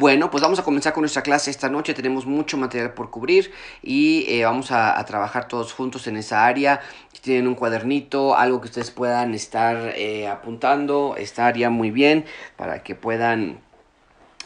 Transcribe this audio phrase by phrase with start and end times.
[0.00, 1.92] Bueno, pues vamos a comenzar con nuestra clase esta noche.
[1.92, 3.52] Tenemos mucho material por cubrir
[3.82, 6.80] y eh, vamos a, trabajar todos juntos en esa área.
[7.12, 12.24] Si tienen un cuadernito, algo que ustedes puedan estar eh, apuntando, estaría muy bien
[12.56, 13.60] para que puedan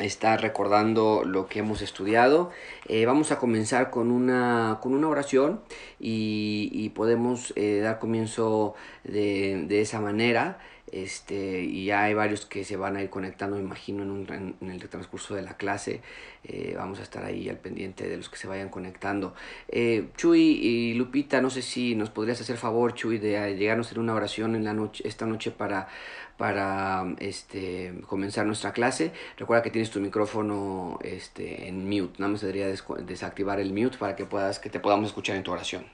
[0.01, 2.51] estar recordando lo que hemos estudiado.
[2.89, 5.61] Eh, vamos a comenzar con una, con una oración
[6.01, 8.75] y, podemos dar comienzo
[9.05, 10.59] de, de esa manera
[10.93, 14.57] este, y ya hay varios que se van a ir conectando, me imagino, en, un,
[14.61, 16.03] en, el transcurso de la clase.
[16.45, 19.35] Eh, vamos a estar ahí al pendiente de los que se vayan conectando.
[19.69, 23.99] Eh, Chuy y Lupita, no sé si nos podrías hacer favor, Chuy, de llegarnos en
[23.99, 25.89] una oración en la noche, esta noche para,
[26.37, 29.13] para este, comenzar nuestra clase.
[29.39, 34.15] Recuerda que tienes tu micrófono este, en mute, nada más debería desactivar el mute para
[34.17, 35.87] que, puedas, que te podamos escuchar en tu oración.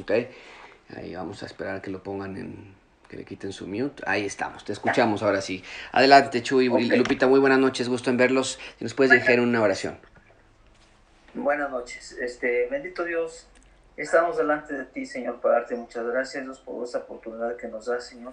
[0.00, 0.12] ¿Ok?
[0.96, 2.77] Ahí vamos a esperar que lo pongan en
[3.08, 4.02] que le quiten su mute.
[4.06, 5.64] Ahí estamos, te escuchamos ahora sí.
[5.92, 8.58] Adelante, Chuy y Lupita, muy buenas noches, gusto en verlos.
[8.78, 9.98] Si nos puedes dejar una oración.
[11.34, 13.46] Buenas noches, este, bendito Dios,
[13.96, 17.86] estamos delante de ti, Señor, para darte muchas gracias, Dios, por esta oportunidad que nos
[17.86, 18.32] da, Señor,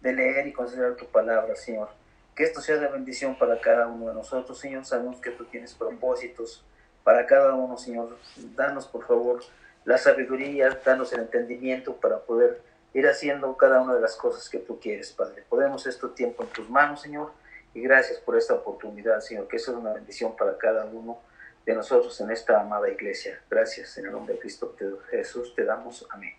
[0.00, 1.90] de leer y considerar tu palabra, Señor.
[2.34, 4.84] Que esto sea de bendición para cada uno de nosotros, Señor.
[4.84, 6.64] Sabemos que tú tienes propósitos
[7.02, 8.16] para cada uno, Señor.
[8.54, 9.40] Danos, por favor,
[9.84, 12.62] la sabiduría, danos el entendimiento para poder
[12.94, 15.44] ir haciendo cada una de las cosas que tú quieres, Padre.
[15.48, 17.32] Podemos este tiempo en tus manos, Señor,
[17.74, 21.18] y gracias por esta oportunidad, Señor, que eso es una bendición para cada uno
[21.66, 23.40] de nosotros en esta amada iglesia.
[23.50, 24.74] Gracias, en el nombre de Cristo
[25.10, 26.34] Jesús, te damos amén.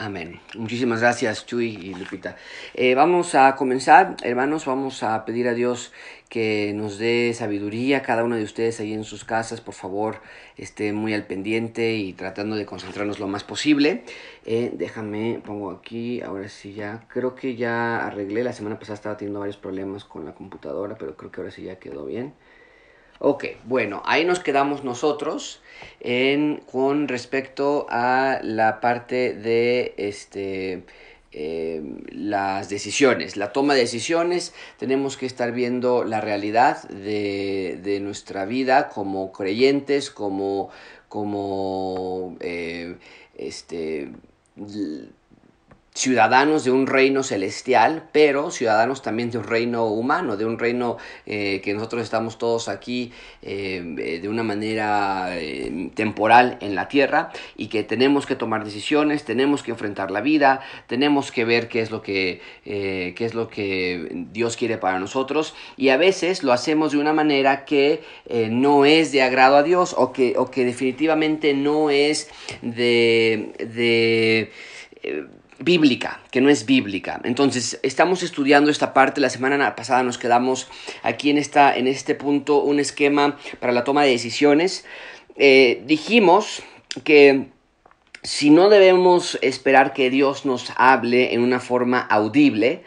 [0.00, 0.38] Amén.
[0.54, 2.36] Muchísimas gracias, Chuy y Lupita.
[2.74, 5.92] Eh, vamos a comenzar, hermanos, vamos a pedir a Dios
[6.28, 8.00] que nos dé sabiduría.
[8.02, 10.20] Cada uno de ustedes ahí en sus casas, por favor,
[10.56, 14.04] esté muy al pendiente y tratando de concentrarnos lo más posible.
[14.46, 18.44] Eh, déjame, pongo aquí, ahora sí ya, creo que ya arreglé.
[18.44, 21.64] La semana pasada estaba teniendo varios problemas con la computadora, pero creo que ahora sí
[21.64, 22.34] ya quedó bien.
[23.20, 25.60] Ok, bueno, ahí nos quedamos nosotros
[25.98, 30.84] en, con respecto a la parte de este,
[31.32, 34.54] eh, las decisiones, la toma de decisiones.
[34.78, 40.70] Tenemos que estar viendo la realidad de, de nuestra vida como creyentes, como,
[41.08, 42.98] como eh,
[43.36, 44.12] este,
[45.98, 50.96] ciudadanos de un reino celestial, pero ciudadanos también de un reino humano, de un reino
[51.26, 57.30] eh, que nosotros estamos todos aquí eh, de una manera eh, temporal en la tierra
[57.56, 61.80] y que tenemos que tomar decisiones, tenemos que enfrentar la vida, tenemos que ver qué
[61.80, 66.52] es lo que, qué es lo que Dios quiere para nosotros y a veces lo
[66.52, 68.04] hacemos de una manera que
[68.50, 72.30] no es de agrado a Dios o que, o que definitivamente no es
[72.62, 73.52] de...
[73.58, 74.52] de
[75.58, 77.20] bíblica, que no es bíblica.
[77.24, 79.20] Entonces, estamos estudiando esta parte.
[79.20, 80.68] La semana pasada nos quedamos
[81.02, 84.84] aquí en, esta, en este punto, un esquema para la toma de decisiones.
[85.36, 86.62] Eh, dijimos
[87.04, 87.46] que
[88.22, 92.82] si no debemos esperar que Dios nos hable en una forma audible,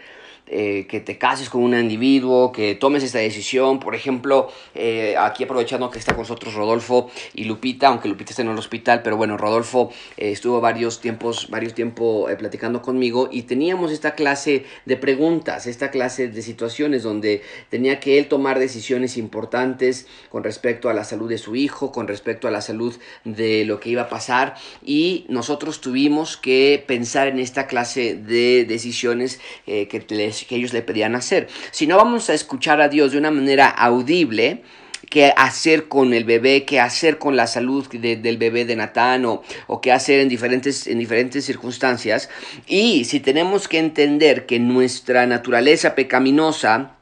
[0.53, 3.79] eh, que te cases con un individuo, que tomes esta decisión.
[3.79, 8.41] Por ejemplo, eh, aquí aprovechando que está con nosotros Rodolfo y Lupita, aunque Lupita está
[8.41, 13.44] en el hospital, pero bueno, Rodolfo eh, estuvo varios tiempos, varios tiempos platicando conmigo y
[13.44, 19.16] teníamos esta clase de preguntas, esta clase de situaciones donde tenía que él tomar decisiones
[19.16, 23.63] importantes con respecto a la salud de su hijo, con respecto a la salud de
[23.63, 29.40] lo que iba a pasar y nosotros tuvimos que pensar en esta clase de decisiones
[29.66, 31.47] que les que ellos le pedían hacer.
[31.72, 34.63] Si no vamos a escuchar a Dios de una manera audible,
[35.09, 39.44] qué hacer con el bebé, qué hacer con la salud del bebé de Natán o,
[39.68, 42.29] o, qué hacer en diferentes, en diferentes circunstancias.
[42.66, 46.96] Y si tenemos que entender que nuestra naturaleza pecaminosa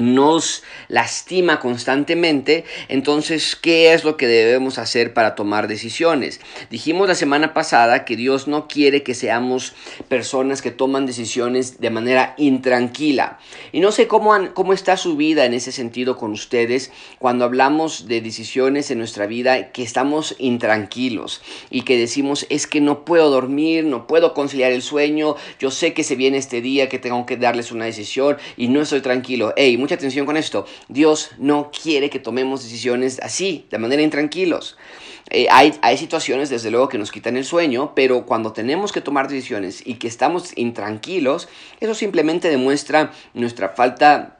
[0.00, 6.40] nos lastima constantemente, entonces, ¿qué es lo que debemos hacer para tomar decisiones?
[6.70, 9.74] Dijimos la semana pasada que Dios no quiere que seamos
[10.08, 13.38] personas que toman decisiones de manera intranquila.
[13.72, 18.08] Y no sé cómo, cómo está su vida en ese sentido con ustedes cuando hablamos
[18.08, 23.30] de decisiones en nuestra vida que estamos intranquilos y que decimos es que no puedo
[23.30, 27.26] dormir, no puedo conciliar el sueño, yo sé que se viene este día que tengo
[27.26, 29.52] que darles una decisión y no estoy tranquilo.
[29.56, 30.66] Hey, atención con esto.
[30.88, 34.76] Dios no quiere que tomemos decisiones así, de manera intranquilos.
[35.30, 39.00] Eh, hay, hay situaciones, desde luego, que nos quitan el sueño, pero cuando tenemos que
[39.00, 41.48] tomar decisiones y que estamos intranquilos,
[41.80, 44.39] eso simplemente demuestra nuestra falta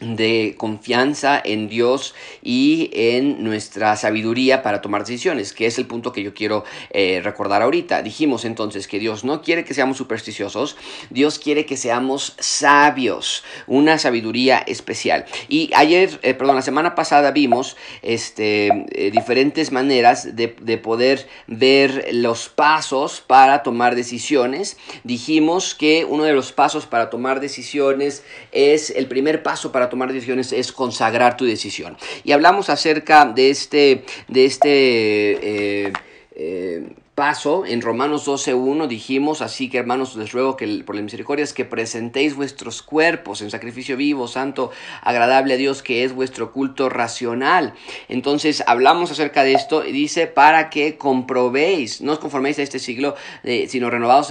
[0.00, 6.12] de confianza en Dios y en nuestra sabiduría para tomar decisiones, que es el punto
[6.12, 8.02] que yo quiero eh, recordar ahorita.
[8.02, 10.76] Dijimos entonces que Dios no quiere que seamos supersticiosos,
[11.10, 15.26] Dios quiere que seamos sabios, una sabiduría especial.
[15.48, 21.28] Y ayer, eh, perdón, la semana pasada vimos este, eh, diferentes maneras de, de poder
[21.46, 24.78] ver los pasos para tomar decisiones.
[25.04, 30.12] Dijimos que uno de los pasos para tomar decisiones es el primer paso para tomar
[30.12, 31.96] decisiones es consagrar tu decisión.
[32.24, 35.92] Y hablamos acerca de este, de este eh,
[36.32, 41.42] eh, paso en Romanos 12.1 dijimos, así que hermanos les ruego que por la misericordia
[41.42, 44.70] es que presentéis vuestros cuerpos en sacrificio vivo, santo,
[45.02, 47.74] agradable a Dios, que es vuestro culto racional.
[48.08, 52.78] Entonces hablamos acerca de esto y dice, para que comprobéis, no os conforméis a este
[52.78, 53.14] siglo,
[53.44, 54.28] eh, sino renovados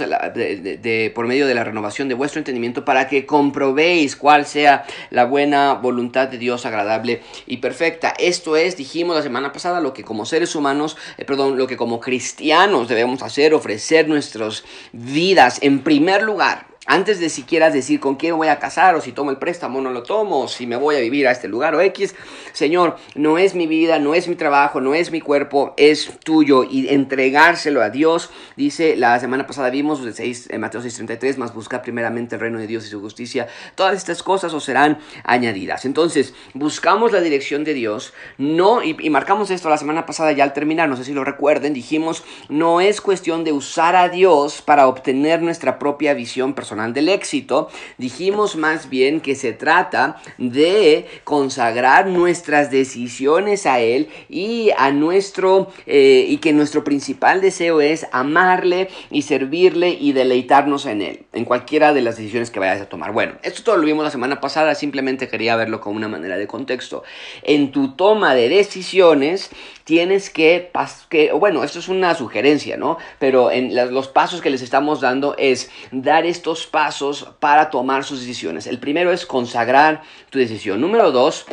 [1.14, 5.74] por medio de la renovación de vuestro entendimiento, para que comprobéis cuál sea la buena
[5.74, 8.14] voluntad de Dios agradable y perfecta.
[8.18, 11.76] Esto es, dijimos la semana pasada, lo que como seres humanos, eh, perdón, lo que
[11.76, 18.16] como cristianos, debemos hacer, ofrecer nuestras vidas en primer lugar antes de siquiera decir con
[18.16, 20.66] quién voy a casar o si tomo el préstamo o no lo tomo o si
[20.66, 22.16] me voy a vivir a este lugar o X,
[22.52, 26.64] Señor, no es mi vida, no es mi trabajo, no es mi cuerpo, es tuyo
[26.64, 28.30] y entregárselo a Dios.
[28.56, 32.84] Dice, la semana pasada vimos en Mateo 6:33, más busca primeramente el reino de Dios
[32.84, 33.46] y su justicia.
[33.76, 35.84] Todas estas cosas os serán añadidas.
[35.84, 40.54] Entonces, buscamos la dirección de Dios, no, y marcamos esto la semana pasada ya al
[40.54, 44.88] terminar, no sé si lo recuerden, dijimos, no es cuestión de usar a Dios para
[44.88, 47.68] obtener nuestra propia visión personal del éxito,
[47.98, 55.70] dijimos más bien que se trata de consagrar nuestras decisiones a Él y a nuestro,
[55.86, 61.44] eh, y que nuestro principal deseo es amarle y servirle y deleitarnos en Él, en
[61.44, 63.12] cualquiera de las decisiones que vayas a tomar.
[63.12, 66.46] Bueno, esto todo lo vimos la semana pasada, simplemente quería verlo como una manera de
[66.46, 67.04] contexto.
[67.42, 69.50] En tu toma de decisiones,
[69.84, 70.70] tienes que,
[71.08, 72.98] que, bueno, esto es una sugerencia, ¿no?
[73.18, 78.20] Pero en los pasos que les estamos dando es dar estos pasos para tomar sus
[78.20, 78.66] decisiones.
[78.66, 80.80] El primero es consagrar tu decisión.
[80.80, 81.46] Número dos,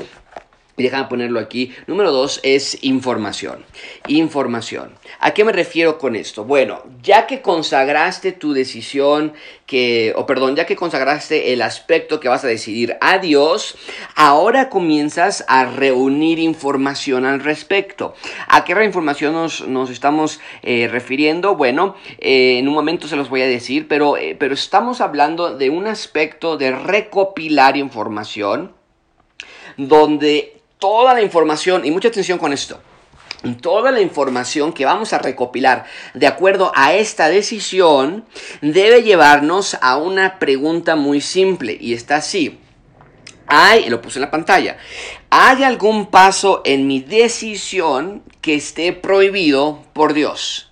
[0.78, 1.74] déjame ponerlo aquí.
[1.88, 3.66] Número dos es información.
[4.08, 4.92] Información.
[5.20, 6.44] ¿A qué me refiero con esto?
[6.44, 9.34] Bueno, ya que consagraste tu decisión,
[9.66, 13.76] que, o perdón, ya que consagraste el aspecto que vas a decidir a Dios,
[14.16, 18.14] ahora comienzas a reunir información al respecto.
[18.48, 21.56] ¿A qué información nos, estamos eh, refiriendo?
[21.56, 25.58] Bueno, eh, en un momento se los voy a decir, pero, eh, pero estamos hablando
[25.58, 28.74] de un aspecto de recopilar información
[29.78, 32.80] donde toda la información, y mucha atención con esto,
[33.62, 38.26] toda la información que vamos a recopilar de acuerdo a esta decisión
[38.62, 42.60] debe llevarnos a una pregunta muy simple y está así.
[43.48, 44.78] Hay, lo puse en la pantalla,
[45.30, 50.67] ¿hay algún paso en mi decisión que esté prohibido por Dios?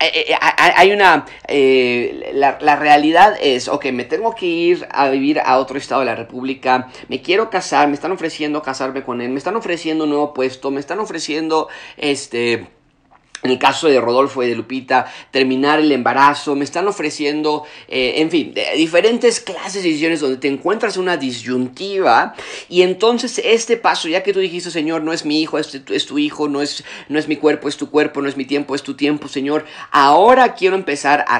[0.00, 1.24] Eh, eh, hay una...
[1.48, 6.00] Eh, la, la, realidad es, ok, me tengo que ir a vivir a otro estado
[6.00, 10.04] de la República, me quiero casar, me están ofreciendo casarme con él, me están ofreciendo
[10.04, 12.66] un nuevo puesto, me están ofreciendo este
[13.44, 18.14] en el caso de Rodolfo y de Lupita, terminar el embarazo, me están ofreciendo, eh,
[18.16, 22.34] en fin, diferentes clases de decisiones donde te encuentras una disyuntiva
[22.70, 26.06] y entonces este paso, ya que tú dijiste, Señor, no es mi hijo, es es
[26.06, 28.74] tu hijo, no es, no es mi cuerpo, es tu cuerpo, no es mi tiempo,
[28.74, 31.36] es tu tiempo, Señor, ahora quiero empezar a,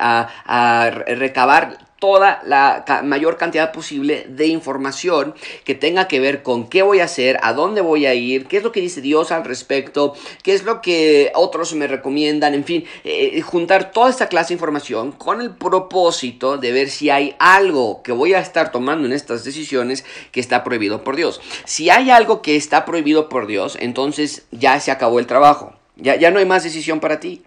[0.00, 6.68] a, a recabar toda la mayor cantidad posible de información que tenga que ver con
[6.68, 9.30] qué voy a hacer, a dónde voy a ir, qué es lo que dice Dios
[9.30, 14.26] al respecto, qué es lo que otros me recomiendan, en fin, eh, juntar toda esta
[14.28, 18.72] clase de información con el propósito de ver si hay algo que voy a estar
[18.72, 21.40] tomando en estas decisiones que está prohibido por Dios.
[21.66, 26.16] Si hay algo que está prohibido por Dios, entonces ya se acabó el trabajo, ya,
[26.16, 27.44] ya no hay más decisión para ti,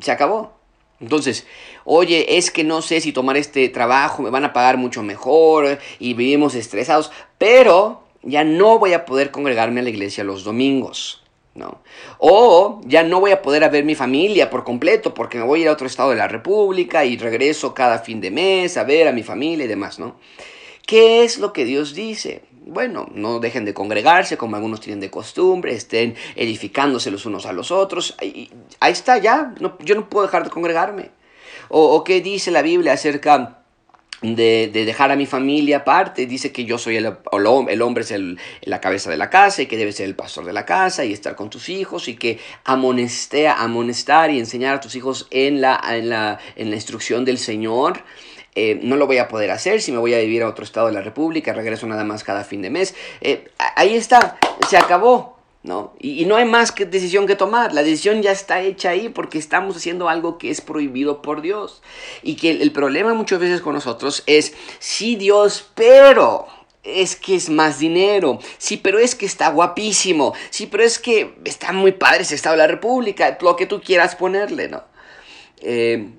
[0.00, 0.63] se acabó.
[1.00, 1.46] Entonces,
[1.84, 5.78] oye, es que no sé si tomar este trabajo, me van a pagar mucho mejor
[5.98, 11.20] y vivimos estresados, pero ya no voy a poder congregarme a la iglesia los domingos.
[11.54, 11.82] ¿no?
[12.18, 15.62] O ya no voy a poder ver mi familia por completo porque me voy a
[15.62, 19.08] ir a otro estado de la República y regreso cada fin de mes a ver
[19.08, 20.16] a mi familia y demás, ¿no?
[20.86, 22.42] ¿Qué es lo que Dios dice?
[22.66, 27.52] Bueno, no dejen de congregarse como algunos tienen de costumbre, estén edificándose los unos a
[27.52, 28.16] los otros.
[28.18, 31.10] Ahí, está ya, yo no puedo dejar de congregarme.
[31.68, 33.62] O, qué dice la Biblia acerca
[34.22, 36.26] de, dejar a mi familia aparte.
[36.26, 38.14] Dice que yo soy el, el hombre, es
[38.62, 41.12] la cabeza de la casa y que debe ser el pastor de la casa y
[41.12, 45.80] estar con tus hijos y que amonestea, amonestar y enseñar a tus hijos en la,
[45.90, 48.04] en la, en la instrucción del Señor.
[48.54, 50.86] Eh, no lo voy a poder hacer si me voy a vivir a otro estado
[50.86, 52.94] de la República, regreso nada más cada fin de mes.
[53.20, 55.34] Eh, ahí está, se acabó.
[55.64, 55.94] ¿no?
[55.98, 57.72] Y, no hay más que decisión que tomar.
[57.72, 61.82] La decisión ya está hecha ahí porque estamos haciendo algo que es prohibido por Dios.
[62.22, 66.46] Y que el, problema muchas veces con nosotros es, sí Dios, pero
[66.82, 68.40] es que es más dinero.
[68.58, 70.34] Sí, pero es que está guapísimo.
[70.50, 73.38] Sí, pero es que está muy padre ese Estado de la República.
[73.40, 74.84] Lo que tú quieras ponerle, ¿no?
[75.62, 76.10] Eh,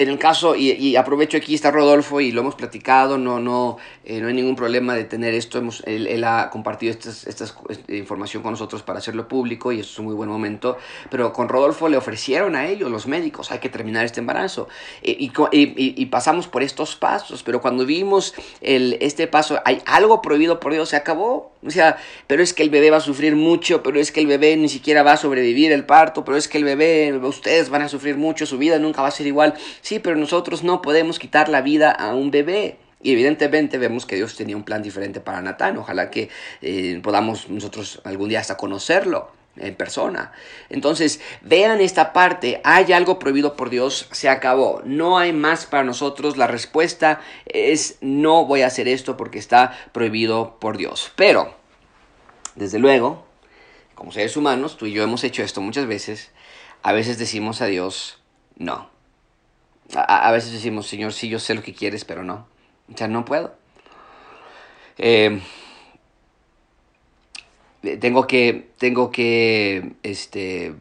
[0.00, 4.18] en el caso, y, aprovecho aquí está Rodolfo y lo hemos platicado, no, no, eh,
[4.18, 7.44] no hay ningún problema de tener esto, hemos, él, ha compartido esta
[7.88, 10.78] información con nosotros para hacerlo público y eso es un muy buen momento,
[11.10, 14.68] pero con Rodolfo le ofrecieron a ellos, los médicos, hay que terminar este embarazo
[15.02, 20.22] eh, y, y, pasamos por estos pasos, pero cuando vimos el, este paso, hay algo
[20.22, 23.36] prohibido por Dios, se acabó, o sea, pero es que el bebé va a sufrir
[23.36, 26.48] mucho, pero es que el bebé ni siquiera va a sobrevivir el parto, pero es
[26.48, 29.54] que el bebé, ustedes van a sufrir mucho, su vida nunca va a ser igual.
[29.90, 32.76] Sí, pero nosotros no podemos quitar la vida a un bebé.
[33.02, 35.76] Y evidentemente vemos que Dios tenía un plan diferente para Natán.
[35.78, 36.28] Ojalá que
[36.62, 40.30] eh, podamos nosotros algún día hasta conocerlo en persona.
[40.68, 45.82] Entonces, vean esta parte, hay algo prohibido por Dios, se acabó, no hay más para
[45.82, 51.10] nosotros, la respuesta es no voy a hacer esto porque está prohibido por Dios.
[51.16, 51.52] Pero,
[52.54, 53.26] desde luego,
[53.96, 56.30] como seres humanos, tú y yo hemos hecho esto muchas veces,
[56.84, 58.20] a veces decimos a Dios,
[58.56, 58.99] no.
[59.94, 62.46] A, veces decimos, Señor, sí, yo sé lo que quieres, pero no.
[62.92, 63.54] O sea, no puedo.
[64.98, 65.40] Eh,
[68.00, 70.74] tengo que, tengo que, este,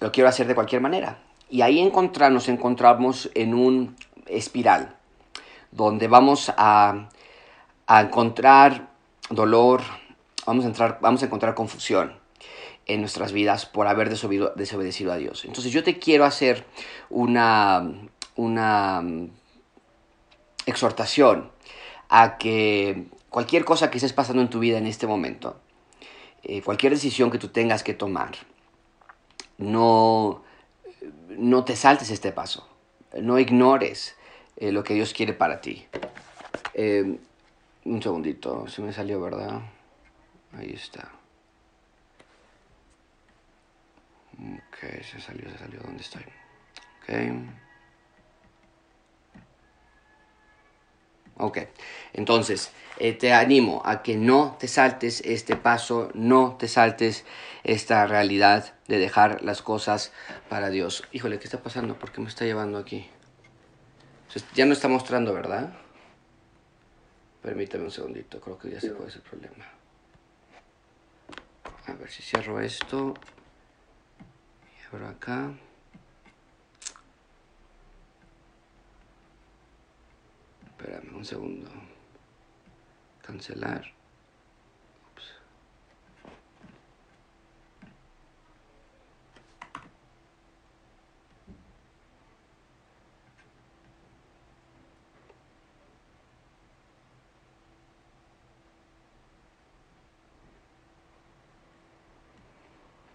[0.00, 1.18] lo quiero hacer de cualquier manera.
[1.50, 1.82] Y ahí
[2.30, 4.96] nos encontramos en un espiral,
[5.70, 7.08] donde vamos a,
[7.86, 8.88] a encontrar
[9.30, 9.82] dolor,
[10.46, 12.12] vamos a, entrar, vamos a encontrar confusión
[12.86, 15.44] en nuestras vidas por haber desobedecido a Dios.
[15.44, 16.64] Entonces yo te quiero hacer
[17.10, 17.86] una,
[18.38, 19.30] una mm,
[20.66, 21.50] exhortación
[22.08, 25.60] a que cualquier cosa que estés pasando en tu vida en este momento,
[26.44, 28.36] eh, cualquier decisión que tú tengas que tomar,
[29.58, 30.44] no,
[31.30, 32.68] no te saltes este paso,
[33.20, 34.16] no ignores
[34.56, 35.86] eh, lo que Dios quiere para ti.
[36.74, 37.18] Eh,
[37.84, 39.62] un segundito, se me salió, ¿verdad?
[40.56, 41.10] Ahí está.
[44.38, 45.80] Ok, se salió, se salió.
[45.80, 46.22] ¿Dónde estoy?
[47.02, 47.67] Ok.
[51.38, 51.58] Ok,
[52.14, 57.24] entonces eh, te animo a que no te saltes este paso, no te saltes
[57.62, 60.12] esta realidad de dejar las cosas
[60.48, 61.04] para Dios.
[61.12, 61.96] Híjole, ¿qué está pasando?
[61.96, 63.08] ¿Por qué me está llevando aquí?
[64.54, 65.72] Ya no está mostrando, ¿verdad?
[67.42, 69.64] Permítame un segundito, creo que ya se puede ese problema.
[71.86, 73.14] A ver si cierro esto.
[74.66, 75.52] Y abro acá.
[80.78, 81.68] Espérame un segundo.
[83.20, 83.84] Cancelar.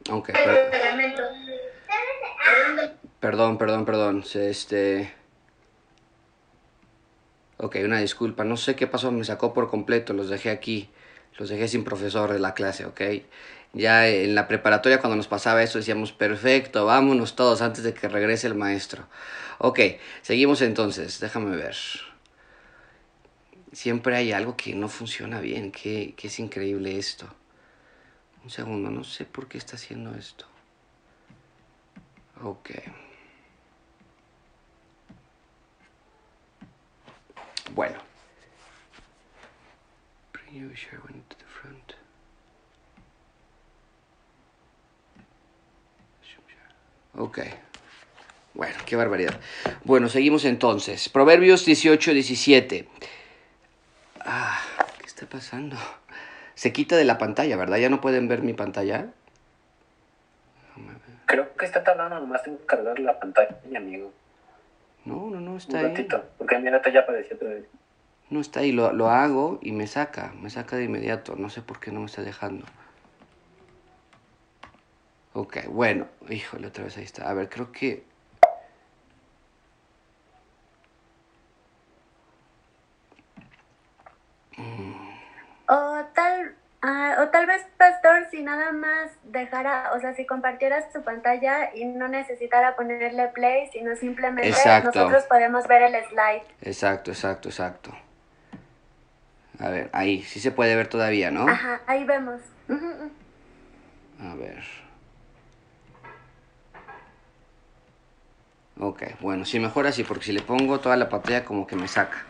[0.10, 0.32] Ok,
[3.22, 4.24] perdón, perdón, perdón.
[4.36, 5.23] Este.
[7.64, 10.90] Ok, una disculpa, no sé qué pasó, me sacó por completo, los dejé aquí,
[11.38, 13.02] los dejé sin profesor de la clase, ok.
[13.72, 18.10] Ya en la preparatoria cuando nos pasaba eso decíamos, perfecto, vámonos todos antes de que
[18.10, 19.08] regrese el maestro.
[19.60, 19.80] Ok,
[20.24, 21.78] seguimos entonces, déjame ver.
[23.72, 27.34] Siempre hay algo que no funciona bien, que, que es increíble esto.
[28.44, 30.46] Un segundo, no sé por qué está haciendo esto.
[32.44, 32.72] Ok.
[37.72, 37.98] Bueno.
[47.16, 47.40] Ok.
[48.54, 49.40] Bueno, qué barbaridad.
[49.84, 51.10] Bueno, seguimos entonces.
[51.10, 52.88] Proverbios 18, 17.
[54.22, 54.60] Ah,
[55.00, 55.78] ¿qué está pasando?
[56.56, 57.78] Se quita de la pantalla, ¿verdad?
[57.78, 59.08] ¿Ya no pueden ver mi pantalla?
[61.26, 64.12] Creo que está tardando nomás en cargar la pantalla, mi amigo.
[65.06, 66.08] No, no, no, está ahí.
[66.38, 67.66] porque mira, ya apareció otra vez.
[68.30, 71.36] No está ahí, lo, lo hago y me saca, me saca de inmediato.
[71.36, 72.66] No sé por qué no me está dejando.
[75.34, 77.30] Ok, bueno, híjole, otra vez ahí está.
[77.30, 78.06] A ver, creo que...
[85.68, 90.84] O tal, Ah, o tal vez, pastor, si nada más dejara, o sea, si compartieras
[90.92, 94.52] su pantalla y no necesitara ponerle play, sino simplemente
[94.84, 96.44] nosotros podemos ver el slide.
[96.62, 97.92] Exacto, exacto, exacto.
[99.60, 101.48] A ver, ahí, sí se puede ver todavía, ¿no?
[101.48, 102.42] Ajá, ahí vemos.
[104.20, 104.62] A ver.
[108.78, 111.88] Ok, bueno, sí, mejor así, porque si le pongo toda la pantalla como que me
[111.88, 112.26] saca.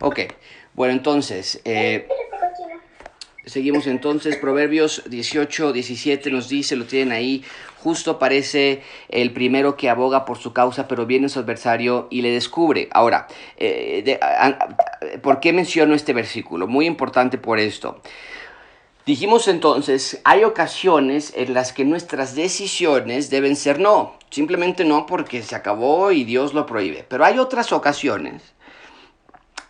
[0.00, 0.20] Ok,
[0.74, 2.06] bueno, entonces, eh,
[3.50, 7.42] Seguimos entonces, Proverbios 18, 17 nos dice, lo tienen ahí,
[7.82, 12.30] justo parece el primero que aboga por su causa, pero viene su adversario y le
[12.30, 12.88] descubre.
[12.92, 13.26] Ahora,
[13.56, 14.20] eh,
[15.20, 16.68] ¿por qué menciono este versículo?
[16.68, 18.00] Muy importante por esto.
[19.04, 25.42] Dijimos entonces, hay ocasiones en las que nuestras decisiones deben ser no, simplemente no porque
[25.42, 28.54] se acabó y Dios lo prohíbe, pero hay otras ocasiones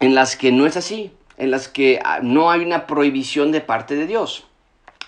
[0.01, 3.61] en las que no es así en las que ah, no hay una prohibición de
[3.61, 4.47] parte de Dios.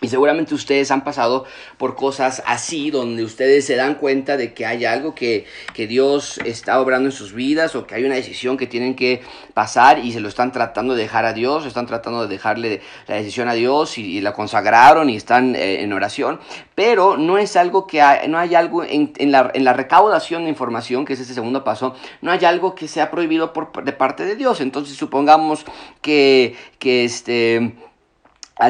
[0.03, 1.45] Y seguramente ustedes han pasado
[1.79, 5.47] por cosas así, donde ustedes se dan cuenta de que hay algo que,
[5.83, 9.21] Dios está obrando en sus vidas o que hay una decisión que tienen que
[9.53, 13.17] pasar y se lo están tratando de dejar a Dios, están tratando de dejarle la
[13.17, 16.41] decisión a Dios y, la consagraron y están eh, en oración,
[16.75, 21.05] pero no es algo que no hay algo en, la, en, la, recaudación de información,
[21.05, 24.37] que es ese segundo paso, no hay algo que sea prohibido por, de parte de
[24.37, 24.61] Dios.
[24.61, 25.65] Entonces supongamos
[26.01, 27.75] que, que este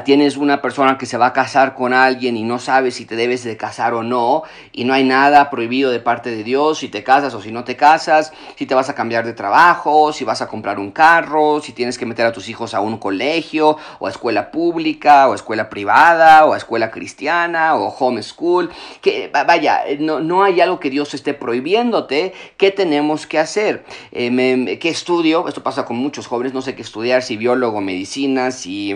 [0.00, 3.16] tienes una persona que se va a casar con alguien y no sabes si te
[3.16, 6.88] debes de casar o no, y no hay nada prohibido de parte de Dios, si
[6.88, 10.24] te casas o si no te casas, si te vas a cambiar de trabajo, si
[10.24, 13.76] vas a comprar un carro, si tienes que meter a tus hijos a un colegio,
[13.98, 18.70] o a escuela pública, o a escuela privada, o a escuela cristiana, o homeschool,
[19.00, 23.84] que vaya, no, no hay algo que Dios esté prohibiéndote, ¿qué tenemos que hacer?
[24.12, 25.46] Eh, ¿Qué estudio?
[25.48, 28.90] Esto pasa con muchos jóvenes, no sé qué estudiar, si biólogo, medicina, si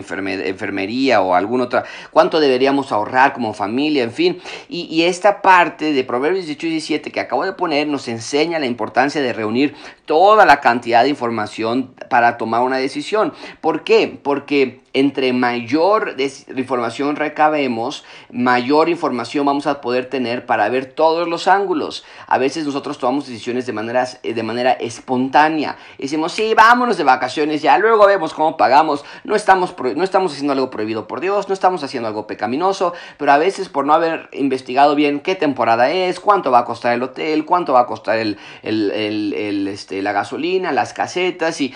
[1.20, 4.40] o alguna otra, cuánto deberíamos ahorrar como familia, en fin.
[4.68, 8.66] Y, esta parte de Proverbios 18 y 17 que acabo de poner nos enseña la
[8.66, 9.74] importancia de reunir
[10.04, 13.32] toda la cantidad de información para tomar una decisión.
[13.60, 14.18] ¿Por qué?
[14.22, 16.16] Porque entre mayor
[16.56, 22.02] información recabemos, mayor información vamos a poder tener para ver todos los ángulos.
[22.26, 25.76] A veces nosotros tomamos decisiones de, maneras, de manera espontánea.
[25.98, 29.04] Decimos, sí, vámonos de vacaciones, ya luego vemos cómo pagamos.
[29.24, 33.32] No estamos, no estamos haciendo algo prohibido por Dios, no estamos haciendo algo pecaminoso, pero
[33.32, 37.02] a veces por no haber investigado bien qué temporada es, cuánto va a costar el
[37.02, 41.74] hotel, cuánto va a costar el, este, la gasolina, las casetas, y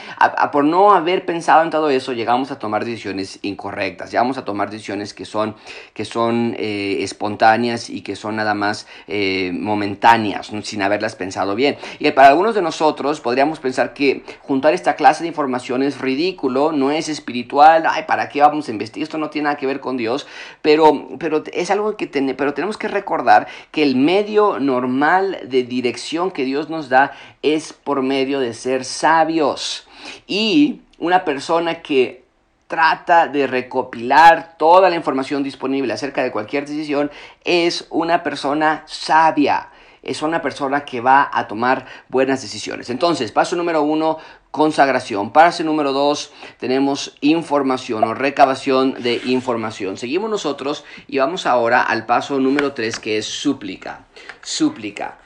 [0.53, 3.10] por no haber pensado en todo eso, llegamos a tomar decisiones
[3.42, 4.11] incorrectas.
[4.11, 5.57] Ya vamos a tomar decisiones que son,
[5.94, 11.77] que son eh, espontáneas y que son nada más eh, momentáneas, sin haberlas pensado bien.
[11.99, 16.73] Y para algunos de nosotros podríamos pensar que juntar esta clase de información es ridículo,
[16.73, 19.05] no es espiritual, ay, ¿para qué vamos a investigar?
[19.05, 20.27] Esto no tiene nada que ver con Dios,
[20.62, 26.31] pero, pero es algo que pero tenemos que recordar que el medio normal de dirección
[26.31, 29.87] que Dios nos da es por medio de ser sabios.
[30.27, 32.25] Y una persona que
[32.70, 37.11] trata de recopilar toda la información disponible acerca de cualquier decisión
[37.44, 39.70] es una persona sabia.
[40.02, 42.88] Es una persona que va a tomar buenas decisiones.
[42.88, 44.18] Entonces, paso número uno,
[44.52, 45.33] consagración.
[45.33, 49.96] Paso número dos, tenemos información o recabación de información.
[49.98, 54.06] Seguimos nosotros y vamos ahora al paso número tres, que es súplica.
[54.42, 55.18] Súplica.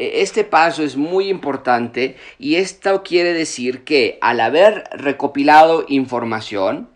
[0.00, 6.88] Eh, este paso es muy importante y esto quiere decir que al haber recopilado información,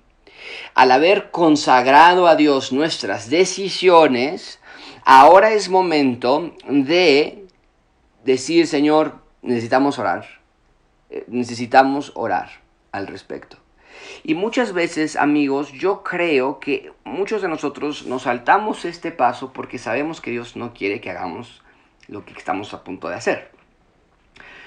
[0.72, 4.58] al haber consagrado a Dios nuestras decisiones,
[5.04, 7.44] ahora es momento de
[8.24, 10.26] decir, Señor, necesitamos orar,
[11.10, 12.48] eh, necesitamos orar
[12.90, 13.58] al respecto.
[14.22, 19.76] Y muchas veces, amigos, yo creo que muchos de nosotros nos saltamos este paso porque
[19.76, 21.63] sabemos que Dios no quiere que hagamos
[22.08, 23.50] lo que estamos a punto de hacer.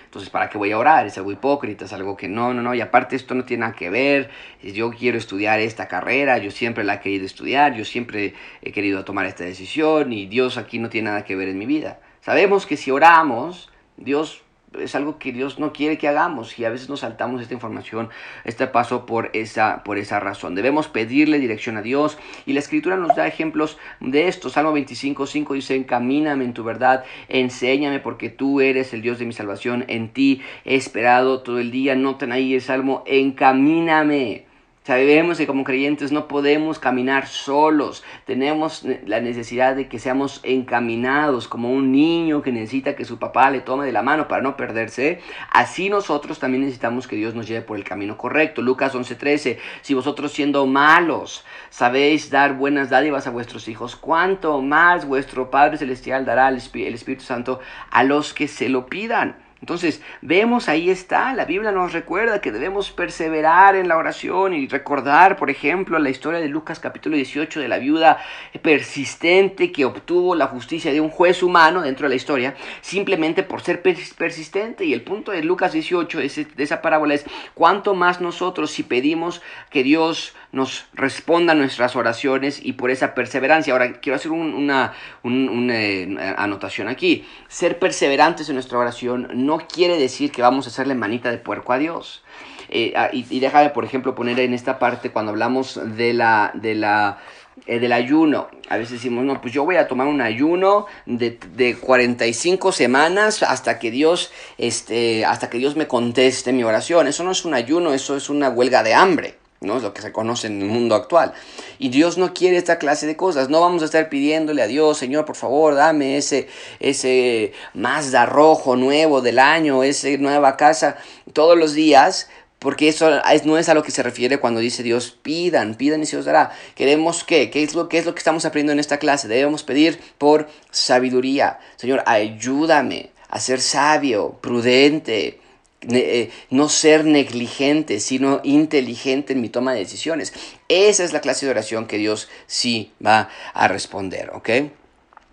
[0.08, 1.06] Entonces, ¿para qué voy a orar?
[1.06, 2.74] Es algo hipócrita, es algo que no, no, no.
[2.74, 4.30] Y aparte esto no tiene nada que ver.
[4.64, 9.04] Yo quiero estudiar esta carrera, yo siempre la he querido estudiar, yo siempre he querido
[9.04, 12.00] tomar esta decisión y Dios aquí no tiene nada que ver en mi vida.
[12.22, 14.44] Sabemos que si oramos, Dios
[14.80, 18.10] es algo que Dios no quiere que hagamos y a veces nos saltamos esta información,
[18.44, 20.56] este paso por esa, por esa razón.
[20.56, 24.50] Debemos pedirle dirección a Dios y la escritura nos da ejemplos de esto.
[24.50, 29.26] Salmo 25, 5 dice, encamíname en tu verdad, enséñame porque tú eres el Dios de
[29.26, 31.96] mi salvación, en ti he esperado todo el día.
[31.96, 34.47] Noten ahí el Salmo, encamíname.
[34.88, 38.06] Sabemos que como creyentes no podemos caminar solos.
[38.24, 43.52] Tenemos la necesidad de que seamos encaminados como un niño que necesita que su papá
[43.52, 45.20] le tome de la mano para no perderse.
[45.52, 48.62] Así nosotros también necesitamos que Dios nos lleve por el camino correcto.
[48.62, 55.06] Lucas 11:13, si vosotros siendo malos sabéis dar buenas dádivas a vuestros hijos, ¿cuánto más
[55.06, 57.60] vuestro Padre Celestial dará el Espíritu Santo
[57.92, 59.47] a los que se lo pidan?
[59.60, 64.68] Entonces, vemos ahí está, la Biblia nos recuerda que debemos perseverar en la oración y
[64.68, 68.20] recordar, por ejemplo, la historia de Lucas capítulo 18 de la viuda
[68.62, 73.62] persistente que obtuvo la justicia de un juez humano dentro de la historia, simplemente por
[73.62, 74.86] ser persistente.
[74.86, 79.42] Y el punto de Lucas 18 de esa parábola es cuánto más nosotros si pedimos
[79.70, 83.74] que Dios nos responda nuestras oraciones y por esa perseverancia.
[83.74, 87.26] Ahora, quiero hacer una, eh, anotación aquí.
[87.48, 91.74] Ser perseverantes en nuestra oración no quiere decir que vamos a hacerle manita de puerco
[91.74, 92.24] a Dios.
[92.70, 96.52] Eh, ah, y, y déjame, por ejemplo, poner en esta parte cuando hablamos de la,
[96.54, 97.20] de la
[97.66, 98.50] eh, del ayuno.
[98.70, 103.42] A veces decimos, no, pues yo voy a tomar un ayuno de, de 45 semanas
[103.42, 107.08] hasta que Dios, este, hasta que Dios me conteste mi oración.
[107.08, 109.37] Eso no es un ayuno, eso es una huelga de hambre.
[109.62, 109.78] ¿No?
[109.78, 111.34] Es lo que se conoce en el mundo actual.
[111.80, 113.50] Y Dios no quiere esta clase de cosas.
[113.50, 116.48] No vamos a estar pidiéndole a Dios, Señor, por favor, dame ese,
[116.80, 120.98] ese Mazda rojo nuevo del año, esa nueva casa,
[121.34, 122.30] todos los días.
[122.60, 126.08] Porque eso no es a lo que se refiere cuando dice Dios, pidan, pidan y
[126.08, 126.52] se os dará.
[126.74, 127.52] Queremos qué?
[127.52, 129.28] ¿Qué es lo, qué es lo que estamos aprendiendo en esta clase?
[129.28, 131.60] Debemos pedir por sabiduría.
[131.76, 135.40] Señor, ayúdame a ser sabio, prudente,
[135.82, 140.34] eh, no ser negligente, sino inteligente en mi toma de decisiones.
[140.68, 144.50] Esa es la clase de oración que Dios sí va a responder, ¿ok?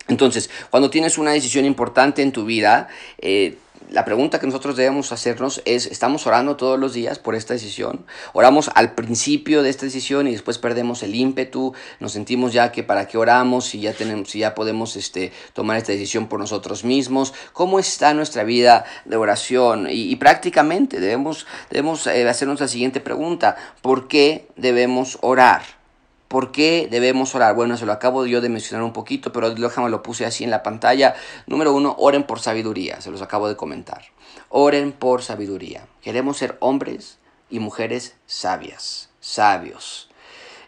[0.09, 3.57] Entonces, cuando tienes una decisión importante en tu vida, eh,
[3.95, 8.05] la pregunta que nosotros debemos hacernos es, ¿estamos orando todos los días por esta decisión?
[8.33, 12.83] Oramos al principio de esta decisión y después perdemos el ímpetu, nos sentimos ya que
[12.83, 16.83] para qué oramos si ya tenemos si ya podemos este tomar esta decisión por nosotros
[16.83, 17.35] mismos.
[17.53, 19.87] ¿Cómo está nuestra vida de oración?
[19.89, 25.84] Y, prácticamente debemos debemos eh, hacernos la siguiente pregunta, ¿por qué debemos orar?
[26.29, 27.55] ¿Por qué debemos orar?
[27.55, 30.51] Bueno, se lo acabo yo de mencionar un poquito, pero déjame lo puse así en
[30.51, 31.15] la pantalla.
[31.47, 34.07] Número uno, oren por sabiduría, se los acabo de comentar.
[34.49, 35.87] Oren por sabiduría.
[36.01, 37.19] Queremos ser hombres
[37.51, 40.11] y mujeres sabias, sabios.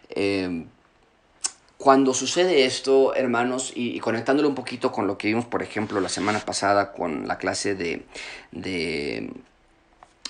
[0.09, 0.67] Em,
[1.77, 6.09] cuando sucede esto, hermanos, y, conectándolo un poquito con lo que vimos, por ejemplo, la
[6.09, 8.05] semana pasada con la clase de,
[8.51, 9.31] de,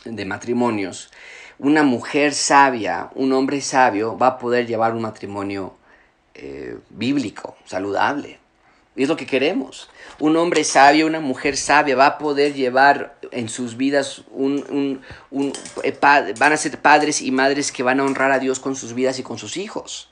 [0.04, 1.10] de matrimonios,
[1.60, 5.76] una mujer sabia, un hombre sabio va a poder llevar un matrimonio
[6.36, 8.40] eh, bíblico, saludable.
[8.96, 9.90] Y es lo que queremos.
[10.20, 15.02] Un hombre sabio, una mujer sabia va a poder llevar en sus vidas un,
[15.84, 15.98] eh,
[16.40, 19.20] van a ser padres y madres que van a honrar a Dios con sus vidas
[19.20, 20.10] y con sus hijos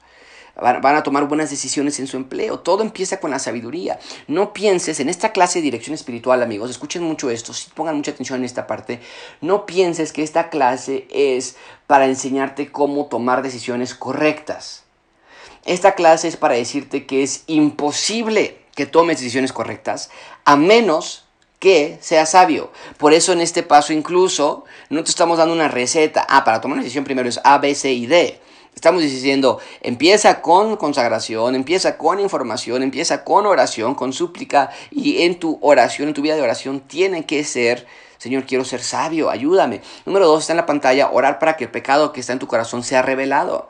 [0.55, 2.59] van a tomar buenas decisiones en su empleo.
[2.59, 3.99] Todo empieza con la sabiduría.
[4.27, 8.39] No pienses en esta clase de dirección espiritual, amigos, escuchen mucho esto, pongan mucha atención
[8.39, 8.99] en esta parte.
[9.41, 14.83] No pienses que esta clase es para enseñarte cómo tomar decisiones correctas.
[15.65, 20.09] Esta clase es para decirte que es imposible que tomes decisiones correctas
[20.43, 21.25] a menos
[21.59, 22.71] que seas sabio.
[22.97, 26.25] Por eso en este paso incluso no te estamos dando una receta.
[26.29, 28.39] Ah, para tomar una decisión primero es A, B, C y D.
[28.75, 35.39] Estamos diciendo, empieza con consagración, empieza con información, empieza con oración, con súplica y en
[35.39, 39.81] tu oración, en tu vida de oración tiene que ser, Señor, quiero ser sabio, ayúdame.
[40.05, 42.47] Número dos, está en la pantalla, orar para que el pecado que está en tu
[42.47, 43.69] corazón sea revelado.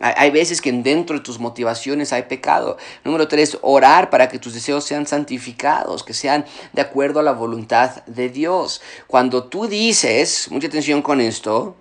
[0.00, 2.78] Hay veces que dentro de tus motivaciones hay pecado.
[3.04, 7.32] Número tres, orar para que tus deseos sean santificados, que sean de acuerdo a la
[7.32, 8.82] voluntad de Dios.
[9.08, 11.76] Cuando tú dices, mucha atención con esto,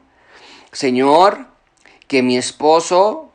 [0.72, 1.53] Señor,
[2.14, 3.32] que mi esposo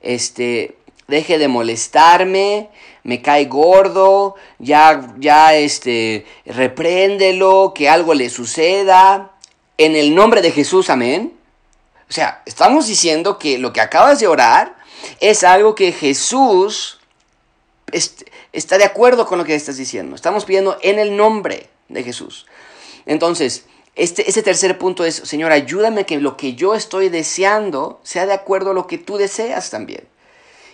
[0.00, 0.76] este,
[1.06, 2.68] deje de molestarme,
[3.04, 9.30] me cae gordo, ya, ya, este, repréndelo, que algo le suceda.
[9.76, 11.32] En el nombre de Jesús, amén.
[12.10, 14.74] O sea, estamos diciendo que lo que acabas de orar
[15.20, 16.98] es algo que Jesús
[18.52, 20.16] está de acuerdo con lo que estás diciendo.
[20.16, 22.46] Estamos pidiendo en el nombre de Jesús.
[23.06, 23.66] Entonces,
[23.98, 28.32] este, ese tercer punto es, Señor, ayúdame que lo que yo estoy deseando sea de
[28.32, 30.04] acuerdo a lo que tú deseas también.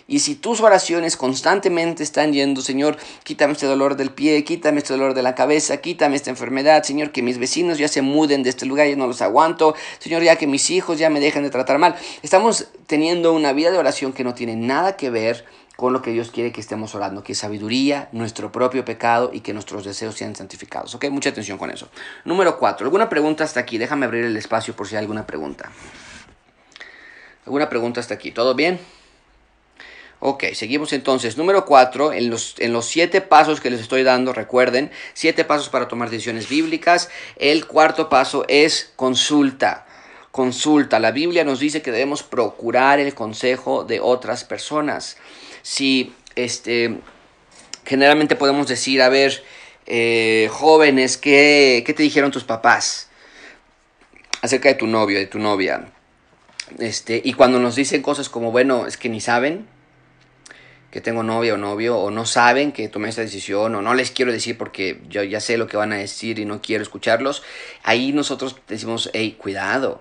[0.07, 4.93] Y si tus oraciones constantemente están yendo, Señor, quítame este dolor del pie, quítame este
[4.93, 8.51] dolor de la cabeza, quítame esta enfermedad, Señor, que mis vecinos ya se muden de
[8.51, 11.49] este lugar, yo no los aguanto, Señor, ya que mis hijos ya me dejan de
[11.49, 11.95] tratar mal.
[12.21, 16.11] Estamos teniendo una vida de oración que no tiene nada que ver con lo que
[16.11, 20.15] Dios quiere que estemos orando, que es sabiduría, nuestro propio pecado y que nuestros deseos
[20.15, 20.95] sean santificados.
[20.95, 21.89] Ok, mucha atención con eso.
[22.23, 23.77] Número cuatro, ¿alguna pregunta hasta aquí?
[23.77, 25.71] Déjame abrir el espacio por si hay alguna pregunta.
[27.45, 28.31] ¿Alguna pregunta hasta aquí?
[28.31, 28.79] ¿Todo bien?
[30.19, 31.37] Ok, seguimos entonces.
[31.37, 35.69] Número cuatro, en los, en los siete pasos que les estoy dando, recuerden, siete pasos
[35.69, 37.09] para tomar decisiones bíblicas.
[37.35, 39.85] El cuarto paso es consulta.
[40.31, 40.99] Consulta.
[40.99, 45.17] La Biblia nos dice que debemos procurar el consejo de otras personas.
[45.65, 46.97] Si este,
[47.85, 49.43] generalmente podemos decir, a ver,
[49.87, 53.09] eh, jóvenes, ¿qué, ¿qué te dijeron tus papás
[54.43, 55.91] acerca de tu novio, de tu novia?
[56.77, 59.65] Este, y cuando nos dicen cosas como, bueno, es que ni saben,
[60.91, 64.11] que tengo novia o novio, o no saben que tomé esta decisión, o no les
[64.11, 67.41] quiero decir porque yo ya sé lo que van a decir y no quiero escucharlos,
[67.81, 69.99] ahí nosotros decimos, hey, cuidado,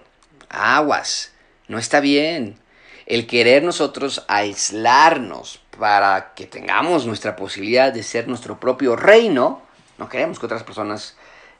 [0.51, 1.33] aguas,
[1.69, 2.63] no está bien.
[3.07, 9.63] El querer nosotros aislarnos para que tengamos nuestra posibilidad de ser nuestro propio reino,
[9.99, 11.17] no queremos que otras personas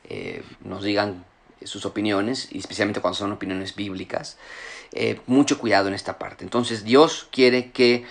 [0.09, 1.25] eh, nos digan
[1.63, 4.37] sus opiniones, y especialmente cuando son opiniones bíblicas.
[4.91, 6.43] Eh, mucho cuidado en esta parte.
[6.43, 8.05] Entonces Dios quiere que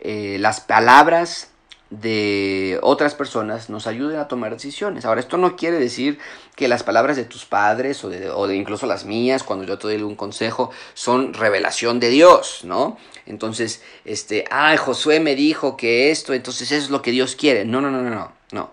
[0.00, 1.50] eh, las palabras
[1.90, 5.04] de otras personas nos ayuden a tomar decisiones.
[5.04, 6.18] Ahora, esto no quiere decir
[6.56, 9.78] que las palabras de tus padres o de, o de, incluso las mías, cuando yo
[9.78, 12.96] te doy un consejo, son revelación de Dios, ¿no?
[13.24, 17.64] Entonces, este, ay, Josué me dijo que esto, entonces eso es lo que Dios quiere.
[17.64, 18.70] No, no, no, no, no, no.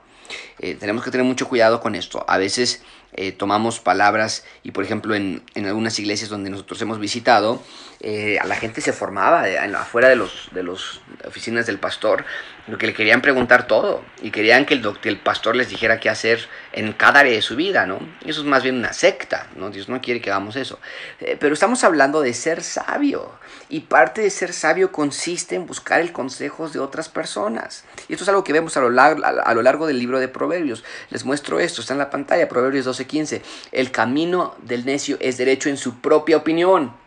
[0.59, 2.23] Eh, tenemos que tener mucho cuidado con esto.
[2.27, 2.81] A veces
[3.13, 7.61] eh, tomamos palabras y, por ejemplo, en, en algunas iglesias donde nosotros hemos visitado,
[8.03, 9.45] eh, a la gente se formaba
[9.77, 12.25] afuera de los de las oficinas del pastor,
[12.67, 16.09] lo que le querían preguntar todo y querían que el, el pastor les dijera qué
[16.09, 17.99] hacer en cada área de su vida, ¿no?
[18.25, 19.69] Eso es más bien una secta, ¿no?
[19.69, 20.79] Dios no quiere que hagamos eso.
[21.21, 23.31] Eh, pero estamos hablando de ser sabio
[23.69, 27.85] y parte de ser sabio consiste en buscar el consejo de otras personas.
[28.09, 30.27] Y esto es algo que vemos a lo, largo, a lo largo del libro de
[30.27, 30.83] Proverbios.
[31.09, 33.41] Les muestro esto, está en la pantalla, Proverbios 12:15.
[33.71, 37.02] El camino del necio es derecho en su propia opinión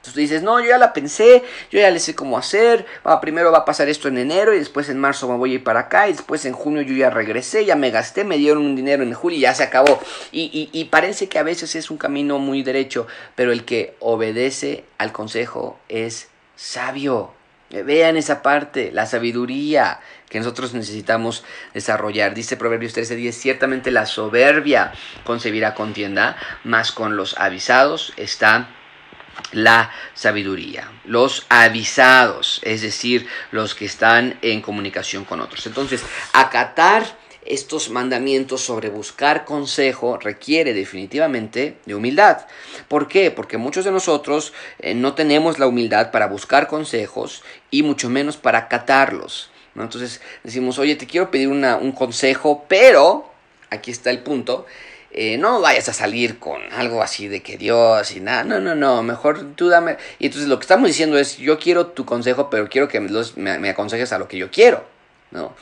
[0.00, 3.20] entonces tú dices, no, yo ya la pensé, yo ya le sé cómo hacer, va,
[3.20, 5.62] primero va a pasar esto en enero y después en marzo me voy a ir
[5.62, 8.74] para acá y después en junio yo ya regresé, ya me gasté, me dieron un
[8.74, 10.00] dinero en julio y ya se acabó.
[10.32, 14.84] Y, y parece que a veces es un camino muy derecho, pero el que obedece
[14.96, 17.34] al consejo es sabio.
[17.68, 22.34] Vean esa parte, la sabiduría que nosotros necesitamos desarrollar.
[22.34, 24.92] Dice Proverbios 13:10, ciertamente la soberbia
[25.24, 28.70] concebirá contienda, mas con los avisados está
[29.52, 35.66] la sabiduría, los avisados, es decir, los que están en comunicación con otros.
[35.66, 37.04] Entonces, acatar
[37.44, 42.46] estos mandamientos sobre buscar consejo requiere definitivamente de humildad.
[42.86, 43.30] ¿Por qué?
[43.30, 48.36] Porque muchos de nosotros eh, no tenemos la humildad para buscar consejos y mucho menos
[48.36, 49.50] para acatarlos.
[49.74, 53.32] Entonces decimos, oye, te quiero pedir un consejo, pero,
[53.70, 54.66] aquí está el punto,
[55.12, 58.74] eh, no vayas a salir con algo así de que Dios y nada, no, no,
[58.74, 59.96] no, mejor tú dame.
[60.18, 63.58] Y entonces lo que estamos diciendo es, yo quiero tu consejo, pero quiero que me,
[63.58, 64.84] me aconsejes a lo que yo quiero,
[65.30, 65.54] ¿no?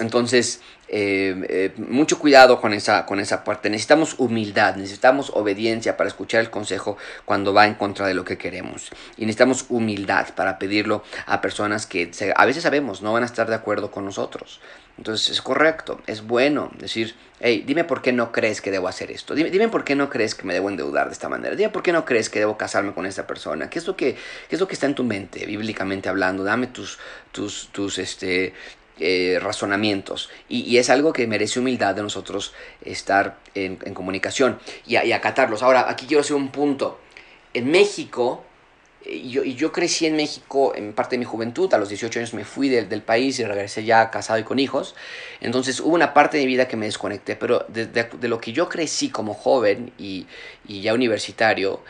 [0.00, 3.70] Entonces, eh, eh, mucho cuidado con esa, con esa parte.
[3.70, 8.38] Necesitamos humildad, necesitamos obediencia para escuchar el consejo cuando va en contra de lo que
[8.38, 8.90] queremos.
[9.16, 13.48] Y necesitamos humildad para pedirlo a personas que a veces sabemos no van a estar
[13.48, 14.60] de acuerdo con nosotros.
[14.98, 19.10] Entonces es correcto, es bueno decir, hey, dime por qué no crees que debo hacer
[19.10, 21.68] esto, dime, dime por qué no crees que me debo endeudar de esta manera, dime
[21.68, 24.16] por qué no crees que debo casarme con esta persona, qué es lo que,
[24.48, 26.98] es lo que está en tu mente, bíblicamente hablando, dame tus,
[27.30, 28.54] tus, tus, este,
[28.98, 35.62] eh, razonamientos y, es algo que merece humildad de nosotros estar en, comunicación y, acatarlos.
[35.62, 36.98] Ahora, aquí quiero hacer un punto.
[37.52, 38.42] En México,
[39.04, 42.20] y yo, y yo, crecí en México en parte de mi juventud, a los 18
[42.20, 44.94] años me fui del, país y regresé ya casado y con hijos,
[45.42, 48.52] entonces hubo una parte de mi vida que me desconecté, pero de, de, lo que
[48.52, 50.26] yo crecí como joven y,
[50.66, 51.82] y, ya universitario,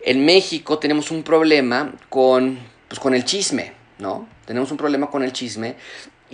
[0.00, 2.58] en México tenemos un problema con,
[2.88, 4.28] pues, con el chisme, ¿no?
[4.44, 5.76] Tenemos un problema con el chisme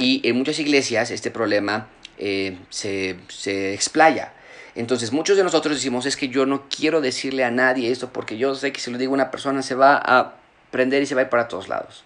[0.02, 1.88] y en muchas iglesias este problema
[2.18, 4.32] eh, se, se explaya.
[4.74, 8.36] Entonces muchos de nosotros decimos, es que yo no quiero decirle a nadie esto porque
[8.36, 10.34] yo sé que si lo digo a una persona se va a
[10.70, 12.04] prender y se va a ir para todos lados.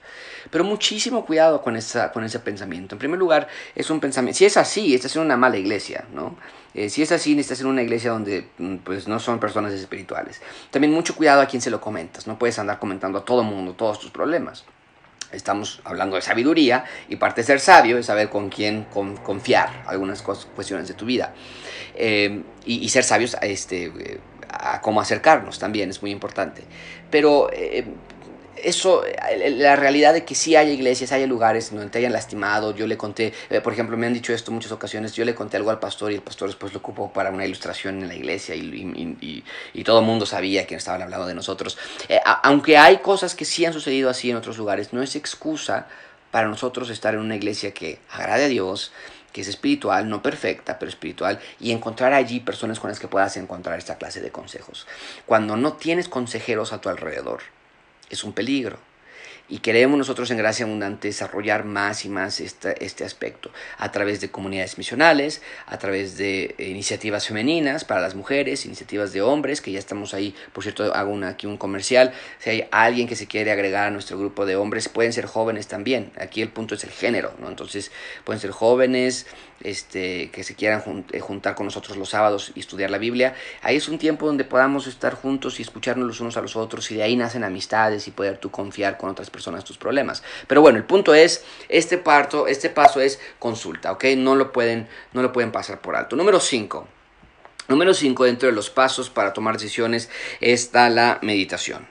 [0.51, 2.95] Pero muchísimo cuidado con, esa, con ese pensamiento.
[2.95, 6.37] En primer lugar, es un pensamiento, si es así, estás en una mala iglesia, ¿no?
[6.75, 10.43] Eh, si es así, estás en una iglesia donde mm, pues, no son personas espirituales.
[10.71, 12.27] También mucho cuidado a quién se lo comentas.
[12.27, 14.65] No puedes andar comentando a todo mundo todos tus problemas.
[15.33, 18.85] Estamos hablando de sabiduría y parte de ser sabio es saber con quién
[19.23, 21.35] confiar algunas cuestiones de tu vida.
[21.95, 26.63] Eh, y, ser sabios este, a cómo acercarnos también es muy importante.
[27.11, 27.85] Pero eh,
[28.67, 29.05] eso,
[29.49, 32.97] la realidad de que sí hay iglesias, hay lugares donde te hayan lastimado, yo le
[32.97, 35.79] conté, eh, por ejemplo, me han dicho esto muchas ocasiones, yo le conté algo al
[35.79, 39.85] pastor y el pastor después lo ocupó para una ilustración en la iglesia y, y,
[39.85, 41.79] todo el mundo sabía que estaban hablando de nosotros.
[42.09, 45.87] Eh, aunque hay cosas que sí han sucedido así en otros lugares, no es excusa
[46.33, 48.91] para nosotros estar en una iglesia que agrade a Dios,
[49.33, 53.37] que es espiritual, no perfecta, pero espiritual, y encontrar allí personas con las que puedas
[53.37, 54.89] encontrar esta clase de consejos.
[55.25, 57.43] Cuando no tienes consejeros a tu alrededor,
[58.11, 58.79] es un peligro.
[59.49, 64.29] Y queremos nosotros en Gracia Abundante desarrollar más y más este aspecto a través de
[64.29, 69.71] comunidades misionales, a través de eh, iniciativas femeninas para las mujeres, iniciativas de hombres, que
[69.71, 72.13] ya estamos ahí, por cierto, hago aquí un comercial.
[72.41, 75.69] Si hay alguien que se quiere agregar a nuestro grupo de hombres, pueden ser jóvenes
[75.69, 76.11] también.
[76.19, 77.49] Aquí el punto es el género, ¿no?
[77.49, 77.93] Entonces
[78.25, 79.29] pueden ser jóvenes,
[79.63, 83.35] este, que se quieran eh, juntar con nosotros los sábados y estudiar la Biblia.
[83.63, 86.91] Ahí es un tiempo donde podamos estar juntos y escucharnos los unos a los otros
[86.91, 90.23] y de ahí nacen amistades y poder tú confiar con otras personas tus problemas.
[90.47, 94.05] Pero bueno, el punto es, este, parto, este paso es consulta, ¿ok?
[94.17, 96.17] No lo pueden, no lo pueden pasar por alto.
[96.17, 96.89] Número 5.
[97.69, 100.09] Número 5 dentro de los pasos para tomar decisiones
[100.41, 101.89] está la meditación.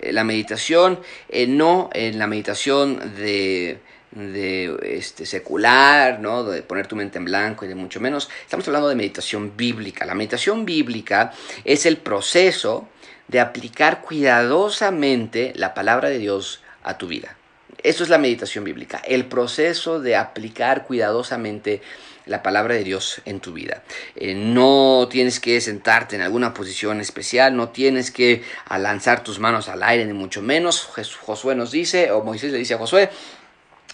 [0.00, 3.80] Eh, la meditación, eh, no en la meditación de
[4.14, 6.44] de este, secular, ¿no?
[6.44, 8.30] de poner tu mente en blanco y de mucho menos.
[8.42, 10.04] Estamos hablando de meditación bíblica.
[10.04, 11.32] La meditación bíblica
[11.64, 12.88] es el proceso
[13.28, 17.36] de aplicar cuidadosamente la palabra de Dios a tu vida.
[17.82, 21.82] Eso es la meditación bíblica, el proceso de aplicar cuidadosamente
[22.26, 23.82] la palabra de Dios en tu vida.
[24.16, 29.68] Eh, no tienes que sentarte en alguna posición especial, no tienes que lanzar tus manos
[29.68, 30.88] al aire, ni mucho menos.
[31.20, 33.10] Josué nos dice, o Moisés le dice a Josué,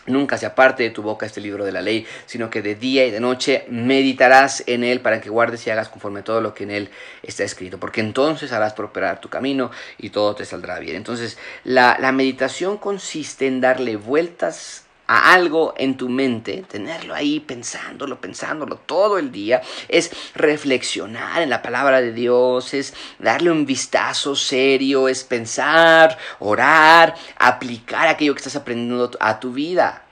[0.07, 3.07] Nunca se aparte de tu boca este libro de la ley, sino que de día
[3.07, 6.65] y de noche meditarás en él para que guardes y hagas conforme todo lo que
[6.65, 6.91] en él
[7.23, 10.97] está escrito, porque entonces harás prosperar tu camino y todo te saldrá bien.
[10.97, 17.41] Entonces, la, la meditación consiste en darle vueltas a algo en tu mente, tenerlo ahí
[17.41, 23.67] pensándolo, pensándolo todo el día, es reflexionar en la palabra de Dios, es darle un
[23.67, 30.05] vistazo serio, es pensar, orar, aplicar aquello que estás aprendiendo a tu vida.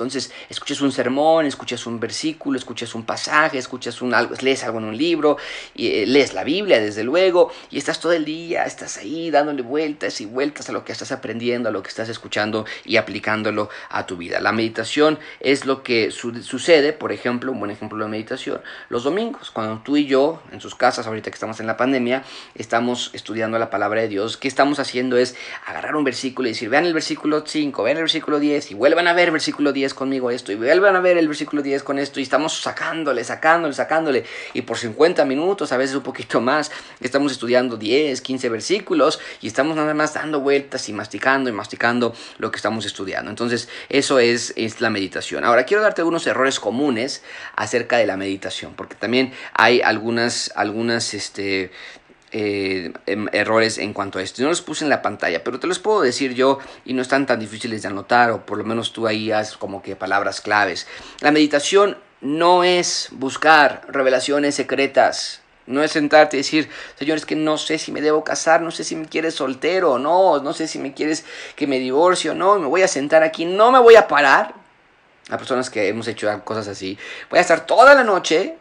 [0.00, 4.78] Entonces, escuchas un sermón, escuchas un versículo, escuchas un pasaje, escuchas un algo, lees algo
[4.78, 5.36] en un libro,
[5.74, 9.60] y, eh, lees la Biblia, desde luego, y estás todo el día, estás ahí dándole
[9.60, 13.68] vueltas y vueltas a lo que estás aprendiendo, a lo que estás escuchando y aplicándolo
[13.90, 14.40] a tu vida.
[14.40, 19.50] La meditación es lo que sucede, por ejemplo, un buen ejemplo de meditación, los domingos,
[19.50, 23.58] cuando tú y yo, en sus casas, ahorita que estamos en la pandemia, estamos estudiando
[23.58, 25.18] la palabra de Dios, ¿qué estamos haciendo?
[25.18, 25.36] Es
[25.66, 29.06] agarrar un versículo y decir, vean el versículo 5, vean el versículo 10 y vuelvan
[29.06, 31.98] a ver el versículo 10 conmigo esto y vuelvan a ver el versículo 10 con
[31.98, 34.24] esto y estamos sacándole, sacándole, sacándole
[34.54, 39.46] y por 50 minutos, a veces un poquito más, estamos estudiando 10, 15 versículos y
[39.46, 43.30] estamos nada más dando vueltas y masticando y masticando lo que estamos estudiando.
[43.30, 45.44] Entonces, eso es, es la meditación.
[45.44, 47.22] Ahora, quiero darte algunos errores comunes
[47.56, 51.70] acerca de la meditación, porque también hay algunas, algunas, este,
[52.32, 54.42] eh, em, errores en cuanto a esto.
[54.42, 57.26] No los puse en la pantalla, pero te los puedo decir yo y no están
[57.26, 60.86] tan difíciles de anotar o por lo menos tú ahí haz como que palabras claves.
[61.20, 65.42] La meditación no es buscar revelaciones secretas.
[65.66, 68.70] No es sentarte y decir, Señor, es que no sé si me debo casar, no
[68.70, 72.34] sé si me quieres soltero no, no sé si me quieres que me divorcie o
[72.34, 74.54] no, me voy a sentar aquí, no me voy a parar.
[75.28, 78.56] A personas que hemos hecho cosas así, voy a estar toda la noche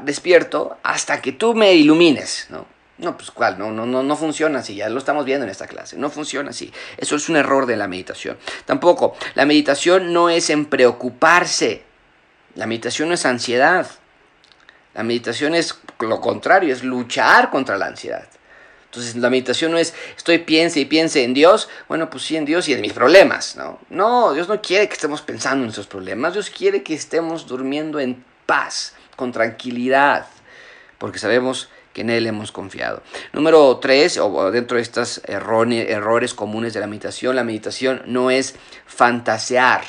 [0.00, 2.75] despierto hasta que tú me ilumines, ¿no?
[2.98, 5.66] No, pues cuál, no, no, no, no funciona así, ya lo estamos viendo en esta
[5.66, 6.72] clase, no funciona así.
[6.96, 8.38] Eso es un error de la meditación.
[8.64, 11.82] Tampoco, la meditación no es en preocuparse,
[12.54, 13.86] la meditación no es ansiedad,
[14.94, 18.26] la meditación es lo contrario, es luchar contra la ansiedad.
[18.86, 22.46] Entonces la meditación no es estoy piense y piense en Dios, bueno, pues sí en
[22.46, 23.78] Dios y en mis problemas, ¿no?
[23.90, 28.00] No, Dios no quiere que estemos pensando en nuestros problemas, Dios quiere que estemos durmiendo
[28.00, 30.26] en paz, con tranquilidad,
[30.96, 33.02] porque sabemos que en Él hemos confiado.
[33.32, 38.54] Número tres, o dentro de estos errores comunes de la meditación, la meditación no es
[38.84, 39.82] fantasear,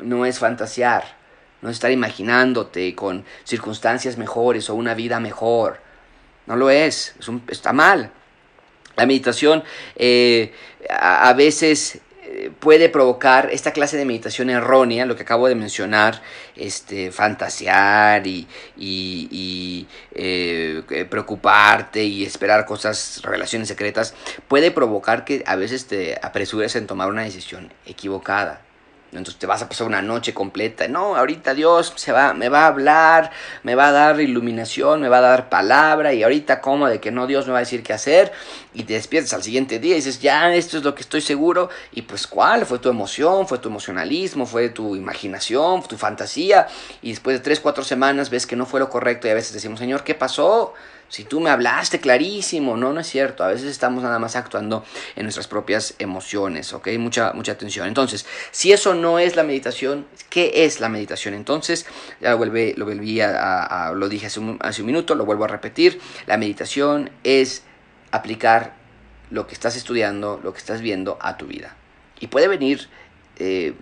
[0.00, 1.16] no es fantasear,
[1.60, 5.80] no es estar imaginándote con circunstancias mejores o una vida mejor.
[6.46, 7.16] No lo es,
[7.48, 8.12] está mal.
[8.94, 9.64] La meditación
[9.96, 10.54] eh,
[10.88, 11.98] a, veces
[12.60, 16.22] puede provocar esta clase de meditación errónea, lo que acabo de mencionar,
[16.56, 18.46] este, fantasear y,
[20.14, 24.14] eh, preocuparte y esperar cosas, relaciones secretas,
[24.48, 28.60] puede provocar que a veces te apresures en tomar una decisión equivocada.
[29.18, 30.88] Entonces te vas a pasar una noche completa.
[30.88, 33.30] No, ahorita Dios se va, me va a hablar,
[33.62, 37.10] me va a dar iluminación, me va a dar palabra y ahorita como de que
[37.10, 38.32] no Dios me va a decir qué hacer
[38.74, 41.70] y te despiertas al siguiente día y dices, ya, esto es lo que estoy seguro.
[41.92, 46.66] Y pues cuál, fue tu emoción, fue tu emocionalismo, fue tu imaginación, tu fantasía.
[47.02, 49.52] Y después de tres, cuatro semanas ves que no fue lo correcto y a veces
[49.52, 50.74] decimos, Señor, ¿qué pasó?
[51.08, 53.44] Si tú me hablaste clarísimo, no, no es cierto.
[53.44, 54.84] A veces estamos nada más actuando
[55.16, 56.88] en nuestras propias emociones, ¿ok?
[56.98, 57.86] Mucha, mucha atención.
[57.86, 61.34] Entonces, si eso no es la meditación, ¿qué es la meditación?
[61.34, 61.86] Entonces,
[62.20, 65.44] ya lo, vuelve, lo volví a, lo dije hace un, hace un minuto, lo vuelvo
[65.44, 66.00] a repetir.
[66.26, 67.62] La meditación es
[68.10, 68.74] aplicar
[69.30, 71.76] lo que estás estudiando, lo que estás viendo a tu vida.
[72.20, 72.88] Y puede venir
[73.38, 73.74] eh,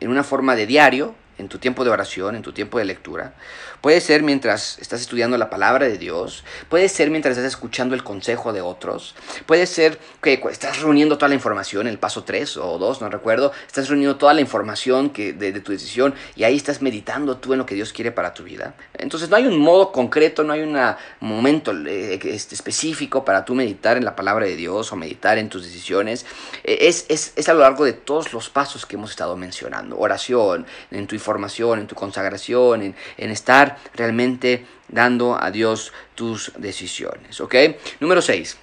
[0.00, 3.34] en una forma de diario, en tu tiempo de oración, en tu tiempo de lectura.
[3.80, 8.02] Puede ser mientras estás estudiando la palabra de Dios, puede ser mientras estás escuchando el
[8.02, 9.14] consejo de otros,
[9.46, 13.52] puede ser que estás reuniendo toda la información, el paso 3 o 2, no recuerdo,
[13.66, 17.58] estás reuniendo toda la información que, de, tu decisión y ahí estás meditando tú en
[17.58, 18.74] lo que Dios quiere para tu vida.
[18.94, 20.76] Entonces no hay un modo concreto, no hay un
[21.20, 25.64] momento eh, específico para tú meditar en la palabra de Dios o meditar en tus
[25.64, 26.26] decisiones.
[26.64, 29.96] E, es, es, es a lo largo de todos los pasos que hemos estado mencionando,
[29.98, 36.52] oración, en tu información, en tu consagración, en, en estar realmente dando a Dios tus
[36.56, 37.40] decisiones.
[37.40, 37.54] ¿Ok?
[38.00, 38.56] Número 6.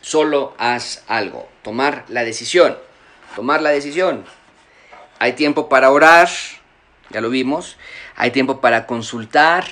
[0.00, 1.48] Solo haz algo.
[1.62, 2.76] Tomar la decisión.
[3.36, 4.24] Tomar la decisión.
[5.18, 6.28] Hay tiempo para orar,
[7.10, 7.76] ya lo vimos.
[8.16, 9.64] Hay tiempo para consultar.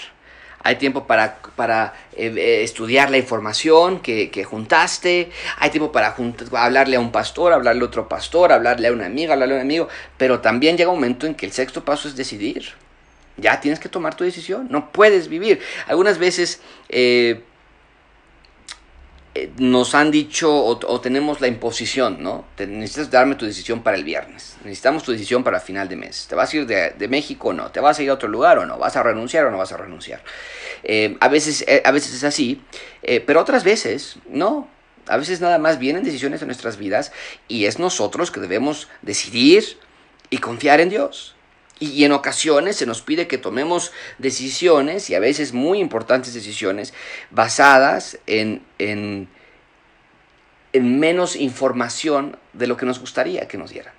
[0.63, 5.31] Hay tiempo para, para eh, eh, estudiar la información que, juntaste.
[5.59, 6.15] Hay tiempo para
[6.53, 9.63] hablarle a un pastor, hablarle a otro pastor, hablarle a una amiga, hablarle a un
[9.63, 9.89] amigo.
[10.17, 12.75] Pero también llega un momento en que el sexto paso es decidir.
[13.37, 15.61] Ya tienes que tomar tu decisión, no puedes vivir.
[15.87, 17.43] Algunas veces eh,
[19.59, 22.45] nos han dicho o, tenemos la imposición, ¿no?
[22.59, 26.27] necesitas darme tu decisión para el viernes, necesitamos tu decisión para final de mes.
[26.29, 27.71] ¿Te vas a ir de, México o no?
[27.71, 28.79] ¿Te vas a ir a otro lugar o no?
[28.79, 30.23] ¿Vas a renunciar o no vas a renunciar?
[30.85, 32.63] Eh, a, veces, a veces es así,
[33.27, 34.69] pero otras veces no.
[35.09, 37.11] A veces nada más vienen decisiones en nuestras vidas
[37.49, 39.79] y es nosotros que debemos decidir
[40.31, 41.35] y confiar en Dios.
[41.83, 46.95] Y, en ocasiones se nos pide que tomemos decisiones, y a veces muy importantes decisiones,
[47.31, 49.29] basadas en, en,
[50.73, 53.95] en menos información de lo que nos gustaría que nos dieran.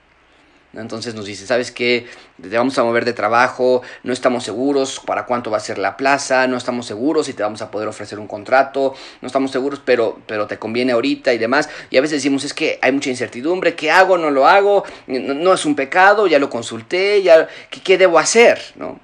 [0.76, 2.08] Entonces nos dice, ¿sabes qué?
[2.42, 5.98] Te vamos a mover de trabajo, no estamos seguros para cuánto va a ser la
[5.98, 9.80] plaza, no estamos seguros si te vamos a poder ofrecer un contrato, no estamos seguros,
[9.86, 11.70] pero, pero te conviene ahorita y demás.
[11.92, 14.18] Y a veces decimos, es que hay mucha incertidumbre, ¿qué hago?
[14.18, 14.84] ¿No lo hago?
[15.06, 18.60] No, es un pecado, ya lo consulté, ya, ¿qué, ¿qué, debo hacer?
[18.76, 19.00] ¿No?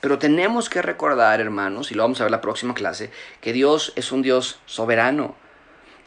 [0.00, 3.10] Pero tenemos que recordar, hermanos, y lo vamos a ver la próxima clase,
[3.40, 5.36] que Dios es un Dios soberano.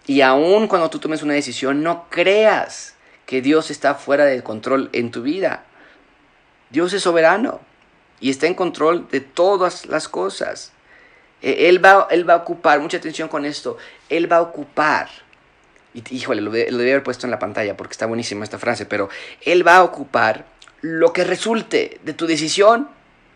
[0.08, 2.97] Y aun cuando tú tomes una decisión, no creas
[3.28, 5.66] que Dios está fuera de control en tu vida.
[6.72, 7.62] Dios es soberano
[8.20, 10.72] y está en control de todas las cosas.
[11.42, 13.78] E, él va, él va a ocupar, mucha atención con esto,
[14.10, 15.10] Él va a ocupar,
[15.94, 19.10] y híjole, lo, debía haber puesto en la pantalla porque está buenísima esta frase, pero
[19.42, 20.46] Él va a ocupar
[20.82, 22.90] lo que resulte de tu decisión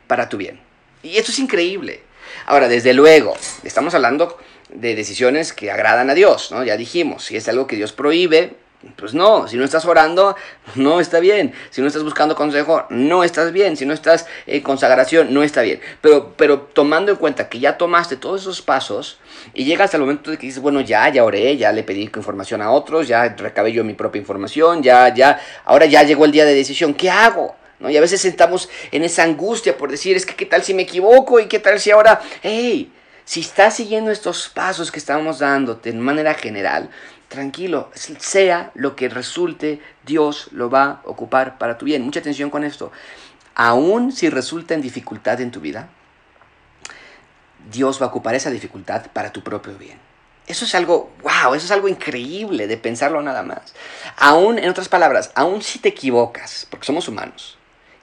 [0.08, 0.60] para tu bien.
[1.04, 2.02] Y esto es increíble.
[2.46, 4.38] Ahora, desde luego, estamos hablando
[4.70, 6.64] de decisiones que agradan a Dios, ¿no?
[6.64, 8.56] Ya dijimos, si es algo que Dios prohíbe,
[8.96, 10.36] pues no, si no estás orando,
[10.76, 11.54] no está bien.
[11.70, 13.78] Si no estás buscando consejo, no estás bien.
[13.78, 15.80] Si no estás en consagración, no está bien.
[16.02, 19.20] Pero, pero tomando en cuenta que ya tomaste todos esos pasos
[19.54, 22.62] y llegas al momento de que dices, bueno, ya, ya oré, ya le pedí información
[22.62, 26.46] a otros, ya recabé yo mi propia información, ya, ya, ahora ya llegó el día
[26.46, 27.56] de decisión, ¿qué hago?
[27.80, 27.90] ¿No?
[27.90, 30.84] Y a veces sentamos en esa angustia por decir, es que qué tal si me
[30.84, 32.92] equivoco y qué tal si ahora, hey,
[33.26, 36.90] si estás siguiendo estos pasos que estamos dándote en manera general,
[37.32, 42.04] tranquilo, sea lo que resulte, Dios lo va a ocupar para tu bien.
[42.04, 42.92] Mucha atención con esto.
[43.56, 45.90] Aún si resulta en dificultad en tu vida,
[47.72, 49.98] Dios va a ocupar esa dificultad para tu propio bien.
[50.46, 53.74] Eso es algo, wow, eso es algo increíble de pensarlo nada más.
[54.18, 57.58] Aún, en otras palabras, aún si te equivocas, porque somos humanos,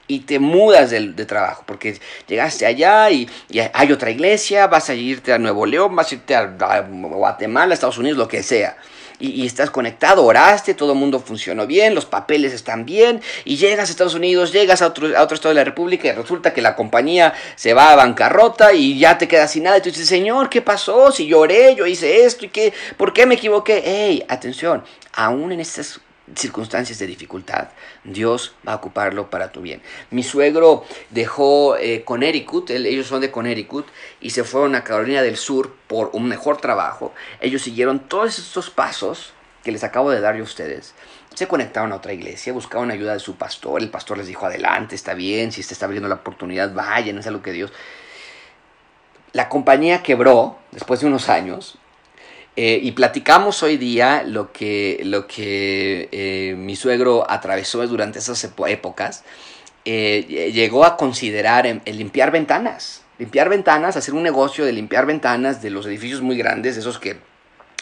[0.07, 3.29] y te mudas de, trabajo, porque llegaste allá y,
[3.75, 7.75] hay otra iglesia, vas a irte a Nuevo León, vas a irte a, a Guatemala,
[7.75, 8.79] Estados Unidos, lo que sea
[9.19, 13.89] y, estás conectado, oraste, todo el mundo funcionó bien, los papeles están bien, y llegas
[13.89, 16.63] a Estados Unidos, llegas a otro, a otro estado de la República y resulta que
[16.63, 19.79] la compañía se va a bancarrota y ya te quedas sin nada.
[19.79, 21.11] Y tú dices, Señor, ¿qué pasó?
[21.13, 23.83] Si lloré, yo hice esto y qué, ¿por qué me equivoqué?
[23.85, 24.25] ¡Ey!
[24.29, 26.01] Atención, aún en estas
[26.35, 27.69] circunstancias de dificultad,
[28.05, 29.83] Dios va a ocuparlo para tu bien.
[30.11, 33.87] Mi suegro dejó eh, Connecticut, ellos son de Connecticut,
[34.21, 37.13] y se fueron a Carolina del Sur por un mejor trabajo.
[37.41, 40.95] Ellos siguieron todos estos pasos que les acabo de dar yo a ustedes,
[41.35, 44.95] se conectaron a otra iglesia, buscaban ayuda de su pastor, el pastor les dijo, adelante,
[44.95, 47.73] está bien, si se está abriendo la oportunidad, vayan, es algo que Dios...
[49.33, 51.79] La compañía quebró después de unos años
[52.61, 58.53] eh, y platicamos hoy día lo que, lo que eh, mi suegro atravesó durante esas
[58.67, 59.23] épocas.
[59.85, 63.05] Eh, llegó a considerar el limpiar ventanas.
[63.21, 67.19] Limpiar ventanas, hacer un negocio de limpiar ventanas de los edificios muy grandes, esos que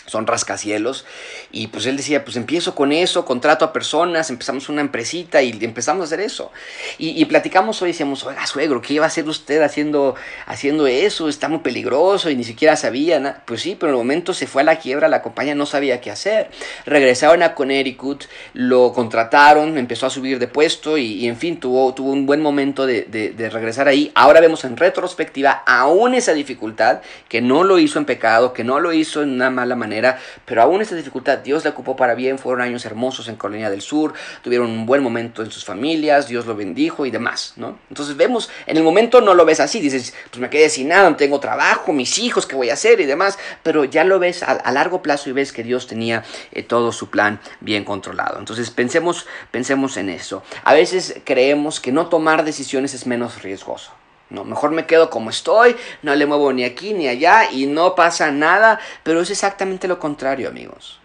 [0.07, 1.05] son rascacielos.
[1.53, 5.51] Y pues él decía, pues empiezo con eso, contrato a personas, empezamos una empresita y
[5.63, 6.51] empezamos a hacer eso.
[6.99, 10.15] Y, platicamos hoy, decíamos, oiga, suegro, ¿qué iba a hacer usted haciendo,
[10.47, 11.29] haciendo eso?
[11.29, 13.21] Está muy peligroso y ni siquiera sabía.
[13.21, 13.43] nada.
[13.47, 16.01] Pues sí, pero en el momento se fue a la quiebra, la compañía no sabía
[16.01, 16.51] qué hacer.
[16.85, 22.13] Regresaron a Connecticut, lo contrataron, empezó a subir de puesto y, en fin, tuvo, tuvo
[22.13, 24.13] un buen momento de, de regresar ahí.
[24.15, 28.81] Ahora vemos en retrospectiva aún esa dificultad, que no lo hizo en pecado, que no
[28.81, 29.96] lo hizo en una mala manera
[30.45, 33.83] pero aún esta dificultad Dios la ocupó para bien, fueron años hermosos en Colonia del
[33.83, 37.79] Sur, tuvieron un buen momento en sus familias, Dios lo bendijo y demás, ¿no?
[37.89, 41.09] Entonces vemos, en el momento no lo ves así, dices, pues me quedé sin nada,
[41.09, 42.97] no tengo trabajo, mis hijos, ¿qué voy a hacer?
[43.01, 46.63] y demás, pero ya lo ves a, largo plazo y ves que Dios tenía eh,
[46.63, 48.39] todo su plan bien controlado.
[48.39, 50.43] Entonces pensemos, pensemos en eso.
[50.65, 53.93] A veces creemos que no tomar decisiones es menos riesgoso.
[54.29, 57.95] No, mejor me quedo como estoy, no le muevo ni aquí ni allá y no
[57.95, 60.99] pasa nada, pero es exactamente lo contrario, amigos.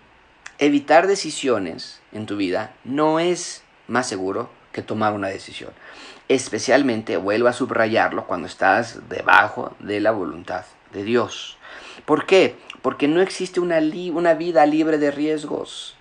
[0.57, 5.71] Evitar decisiones en tu vida no es más seguro que tomar una decisión.
[6.29, 11.57] Especialmente, vuelvo a subrayarlo, cuando estás debajo de la voluntad de Dios.
[12.05, 12.55] ¿Por qué?
[12.81, 13.79] Porque no existe una,
[14.13, 15.95] una vida libre de riesgos.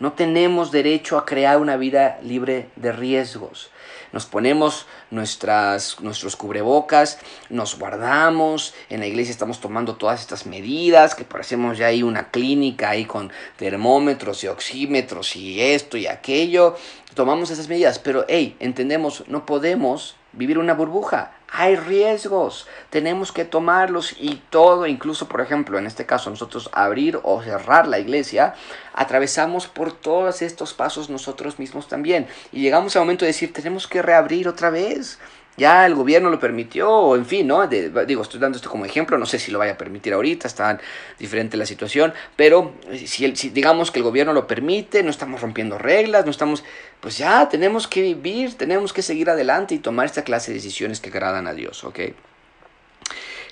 [0.00, 3.70] No tenemos derecho a crear una vida libre de riesgos
[4.12, 7.18] nos ponemos nuestras, nuestros cubrebocas,
[7.48, 12.30] nos guardamos, en la iglesia estamos tomando todas estas medidas, que parecemos ya ahí una
[12.30, 16.76] clínica ahí con termómetros y oxímetros y esto y aquello,
[17.14, 23.44] tomamos esas medidas, pero hey, entendemos, no podemos vivir una burbuja, hay riesgos, tenemos que
[23.44, 28.54] tomarlos y todo, incluso por ejemplo, en este caso nosotros abrir o cerrar la iglesia,
[28.92, 32.26] atravesamos por todos estos pasos nosotros mismos también.
[32.50, 35.18] Y llegamos al momento de decir, tenemos que reabrir otra vez
[35.56, 37.66] ya el gobierno lo permitió, en fin, ¿no?
[37.68, 40.80] digo, estoy dando esto como ejemplo, no sé si lo vaya a permitir ahorita, está
[41.18, 42.72] diferente la situación, pero
[43.06, 46.64] si, si digamos que el gobierno lo permite, no estamos rompiendo reglas, no estamos,
[47.00, 51.00] pues ya tenemos que vivir, tenemos que seguir adelante y tomar esta clase de decisiones
[51.00, 52.00] que agradan a Dios, ¿ok?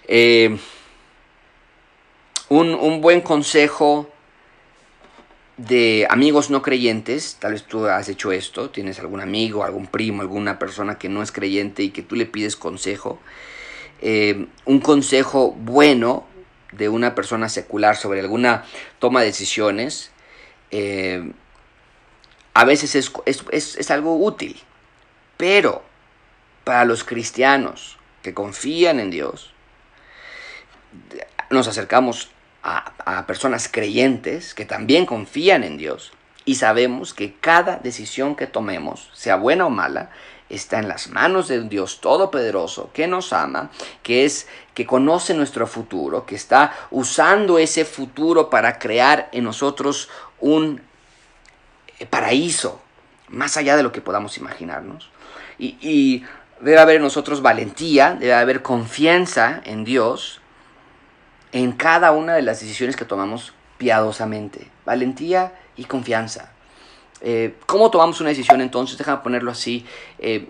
[0.08, 0.58] Eh,
[2.48, 4.11] un, un buen consejo
[5.66, 10.22] de amigos no creyentes, tal vez tú has hecho esto, tienes algún amigo, algún primo,
[10.22, 13.20] alguna persona que no es creyente y que tú le pides consejo,
[14.00, 16.26] eh, un consejo bueno
[16.72, 18.64] de una persona secular sobre alguna
[18.98, 20.10] toma de decisiones,
[20.72, 21.30] eh,
[22.54, 24.60] a veces es, es algo útil,
[25.36, 25.84] pero
[26.64, 29.52] para los cristianos que confían en Dios,
[31.50, 32.30] nos acercamos
[32.62, 36.12] a, personas creyentes que también confían en Dios
[36.44, 40.10] y sabemos que cada decisión que tomemos, sea buena o mala,
[40.48, 43.70] está en las manos de un Dios todopoderoso que nos ama,
[44.02, 50.08] que es que conoce nuestro futuro, que está usando ese futuro para crear en nosotros
[50.40, 50.82] un
[51.98, 52.80] eh, paraíso
[53.28, 55.08] más allá de lo que podamos imaginarnos.
[55.58, 56.24] Y, y
[56.60, 60.41] debe haber en nosotros valentía, debe haber confianza en Dios
[61.52, 64.68] en cada una de las decisiones que tomamos piadosamente.
[64.84, 66.50] Valentía y confianza.
[67.20, 68.98] Eh, ¿Cómo tomamos una decisión entonces?
[68.98, 69.86] Déjame ponerlo así.
[70.18, 70.48] Eh,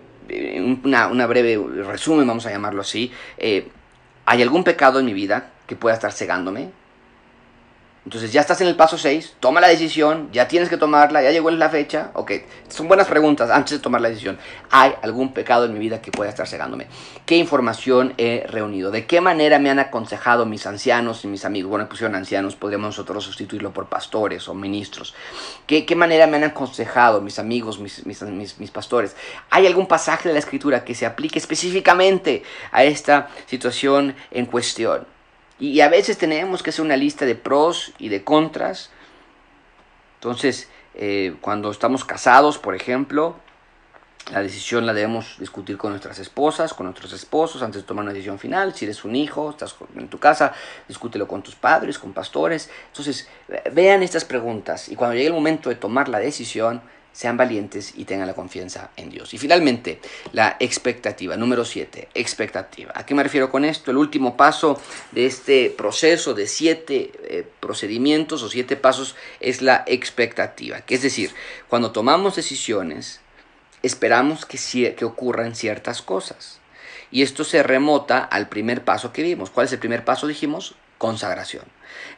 [0.83, 3.11] una, breve resumen, vamos a llamarlo así.
[3.37, 3.69] Eh,
[4.25, 6.71] ¿Hay algún pecado en mi vida que pueda estar cegándome?
[8.05, 11.31] Entonces ya estás en el paso 6, toma la decisión, ya tienes que tomarla, ya
[11.31, 12.31] llegó la fecha, ok,
[12.67, 14.37] son buenas preguntas antes de tomar la decisión.
[14.71, 16.87] ¿Hay algún pecado en mi vida que pueda estar cegándome?
[17.25, 18.91] ¿Qué información he reunido?
[18.91, 21.69] ¿De qué manera me han aconsejado mis ancianos y mis amigos?
[21.69, 25.15] Bueno, pusieron ancianos, podríamos nosotros sustituirlo por pastores o ministros.
[25.65, 29.15] ¿Qué, qué manera me han aconsejado mis amigos, mis, mis, mis pastores?
[29.49, 32.43] ¿Hay algún pasaje de la escritura que se aplique específicamente
[32.73, 35.12] a esta situación en cuestión?
[35.63, 38.89] Y, a veces tenemos que hacer una lista de pros y de contras.
[40.15, 43.37] Entonces, eh, cuando estamos casados, por ejemplo,
[44.33, 48.11] la decisión la debemos discutir con nuestras esposas, con nuestros esposos, antes de tomar una
[48.11, 48.75] decisión final.
[48.75, 50.51] Si eres un hijo, estás en tu casa,
[50.89, 52.69] discútelo con tus padres, con pastores.
[52.87, 53.29] Entonces,
[53.71, 56.81] vean estas preguntas y cuando llegue el momento de tomar la decisión,
[57.13, 59.33] sean valientes y tengan la confianza en Dios.
[59.33, 59.99] Y finalmente,
[60.33, 61.37] la expectativa.
[61.37, 62.91] Número 7, expectativa.
[62.95, 63.91] ¿A qué me refiero con esto?
[63.91, 69.83] El último paso de este proceso de siete eh, procedimientos o siete pasos es la
[69.85, 70.81] expectativa.
[70.81, 71.31] Que es decir,
[71.69, 73.21] cuando tomamos decisiones,
[73.83, 76.59] esperamos que, que ocurran ciertas cosas.
[77.11, 79.51] Y esto se remota al primer paso que vimos.
[79.51, 80.25] ¿Cuál es el primer paso?
[80.25, 81.65] Dijimos consagración.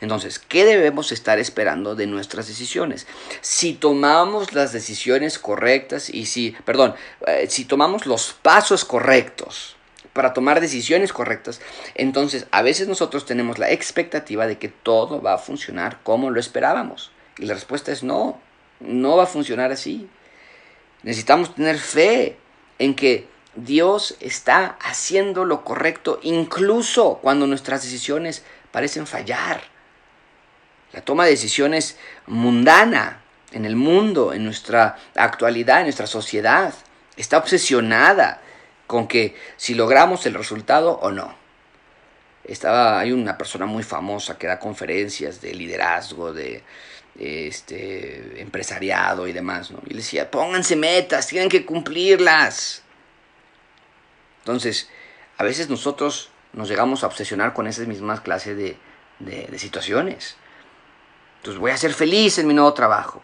[0.05, 3.07] Entonces, ¿qué debemos estar esperando de nuestras decisiones?
[3.41, 6.93] Si tomamos las decisiones correctas y si, perdón,
[7.25, 9.77] eh, si tomamos los pasos correctos
[10.13, 11.59] para tomar decisiones correctas,
[11.95, 16.39] entonces a veces nosotros tenemos la expectativa de que todo va a funcionar como lo
[16.39, 17.09] esperábamos.
[17.39, 18.39] Y la respuesta es no,
[18.79, 20.07] no va a funcionar así.
[21.01, 22.37] Necesitamos tener fe
[22.77, 29.73] en que Dios está haciendo lo correcto incluso cuando nuestras decisiones parecen fallar.
[30.95, 33.21] La toma de decisiones mundana
[33.51, 36.73] en el mundo, en nuestra actualidad, en nuestra sociedad,
[37.17, 38.41] está obsesionada
[38.87, 41.35] con que si logramos el resultado o no.
[42.45, 46.63] Estaba, hay una persona muy famosa que da conferencias de liderazgo, de,
[47.19, 49.81] este, empresariado y demás, ¿no?
[49.85, 52.83] Y le decía, pónganse metas, tienen que cumplirlas.
[54.39, 54.89] Entonces,
[55.37, 58.77] a veces nosotros nos llegamos a obsesionar con esas mismas clases de,
[59.57, 60.37] situaciones.
[61.45, 63.21] Entonces voy a ser feliz en mi nuevo trabajo.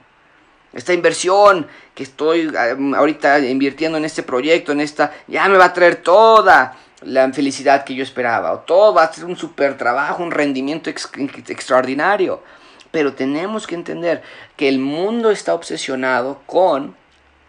[0.73, 2.53] Esta inversión que estoy
[2.95, 7.83] ahorita invirtiendo en este proyecto, en esta, ya me va a traer toda la felicidad
[7.83, 8.51] que yo esperaba.
[8.51, 12.43] O todo va a ser un super trabajo, un rendimiento extraordinario.
[12.91, 14.21] Pero tenemos que entender
[14.55, 16.95] que el mundo está obsesionado con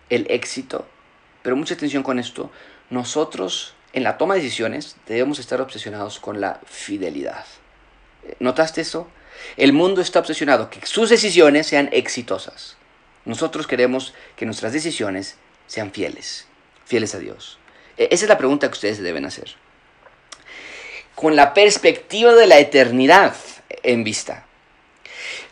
[0.08, 0.86] el éxito.
[1.42, 2.50] Pero mucha atención con esto.
[2.88, 7.44] Nosotros en la toma de decisiones debemos estar obsesionados con la fidelidad.
[8.40, 9.08] ¿Notaste eso?
[9.56, 12.76] El mundo está obsesionado que sus decisiones sean exitosas.
[13.24, 15.36] Nosotros queremos que nuestras decisiones
[15.66, 16.46] sean fieles,
[16.84, 17.58] fieles a Dios.
[17.96, 19.54] E-, esa es la pregunta que ustedes deben hacer.
[21.14, 23.34] Con la perspectiva de la eternidad
[23.82, 24.46] en vista,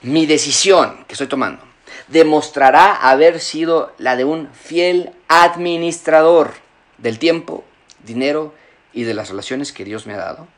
[0.02, 1.62] mi decisión que estoy tomando
[2.08, 6.54] demostrará haber sido la de un fiel administrador
[6.98, 7.64] del tiempo
[8.04, 8.54] dinero
[8.92, 10.48] y de las relaciones que Dios me ha dado?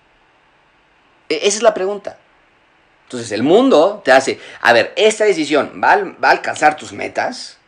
[1.28, 2.18] E, esa es la pregunta.
[3.12, 7.58] Entonces el mundo te hace, a ver, esta decisión va a, alcanzar tus metas,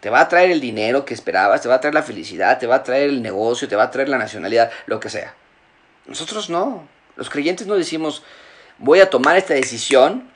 [0.00, 2.66] te va a traer el dinero que esperabas, te va a traer la felicidad, te
[2.66, 5.34] va a traer el negocio, te va a traer la nacionalidad, lo que sea.
[6.06, 6.88] Nosotros no.
[7.16, 8.22] Los creyentes no decimos,
[8.78, 10.30] voy a tomar esta decisión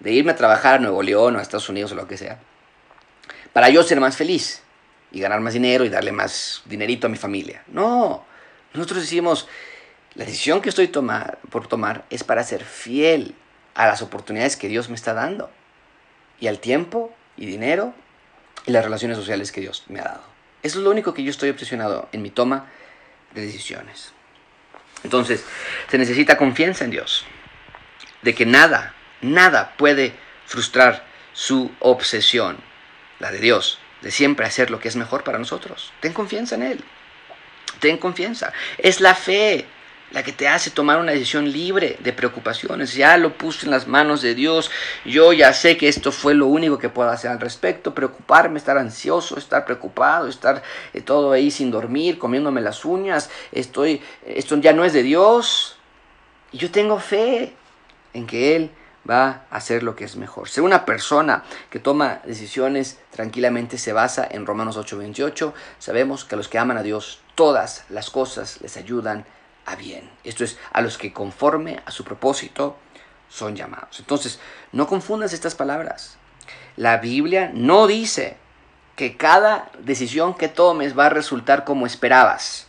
[0.00, 2.38] de irme a trabajar a Nuevo León o a Estados Unidos o lo que sea,
[3.54, 4.62] para yo ser más feliz
[5.10, 7.62] y ganar más dinero y darle más dinerito a mi familia.
[7.68, 8.26] No,
[8.74, 9.48] nosotros decimos,
[10.14, 13.34] la decisión que estoy tomar, por tomar es para ser fiel
[13.74, 15.50] a las oportunidades que Dios me está dando
[16.38, 17.94] y al tiempo y dinero
[18.66, 20.24] y las relaciones sociales que Dios me ha dado.
[20.62, 22.66] Eso es lo único que yo estoy obsesionado en mi toma
[23.34, 24.12] de decisiones.
[25.02, 25.44] Entonces,
[25.90, 27.24] se necesita confianza en Dios,
[28.22, 30.14] de que nada, nada puede
[30.46, 32.58] frustrar su obsesión,
[33.18, 35.92] la de Dios, de siempre hacer lo que es mejor para nosotros.
[36.00, 36.84] Ten confianza en Él.
[37.80, 38.52] Ten confianza.
[38.78, 39.66] Es la fe
[40.12, 42.94] la que te hace tomar una decisión libre de preocupaciones.
[42.94, 44.70] Ya lo puse en las manos de Dios.
[45.04, 47.94] Yo ya sé que esto fue lo único que puedo hacer al respecto.
[47.94, 53.30] Preocuparme, estar ansioso, estar preocupado, estar eh, todo ahí sin dormir, comiéndome las uñas.
[53.52, 55.76] Estoy, esto ya no es de Dios.
[56.52, 57.54] Y yo tengo fe
[58.12, 58.70] en que Él
[59.08, 60.48] va a hacer lo que es mejor.
[60.48, 65.54] Ser una persona que toma decisiones tranquilamente se basa en Romanos 8:28.
[65.78, 69.24] Sabemos que a los que aman a Dios todas las cosas les ayudan
[69.66, 70.10] a bien.
[70.24, 72.76] Esto es a los que conforme a su propósito
[73.28, 73.98] son llamados.
[74.00, 74.38] Entonces,
[74.72, 76.16] no confundas estas palabras.
[76.76, 78.36] La Biblia no dice
[78.96, 82.66] que cada decisión que tomes va a resultar como esperabas.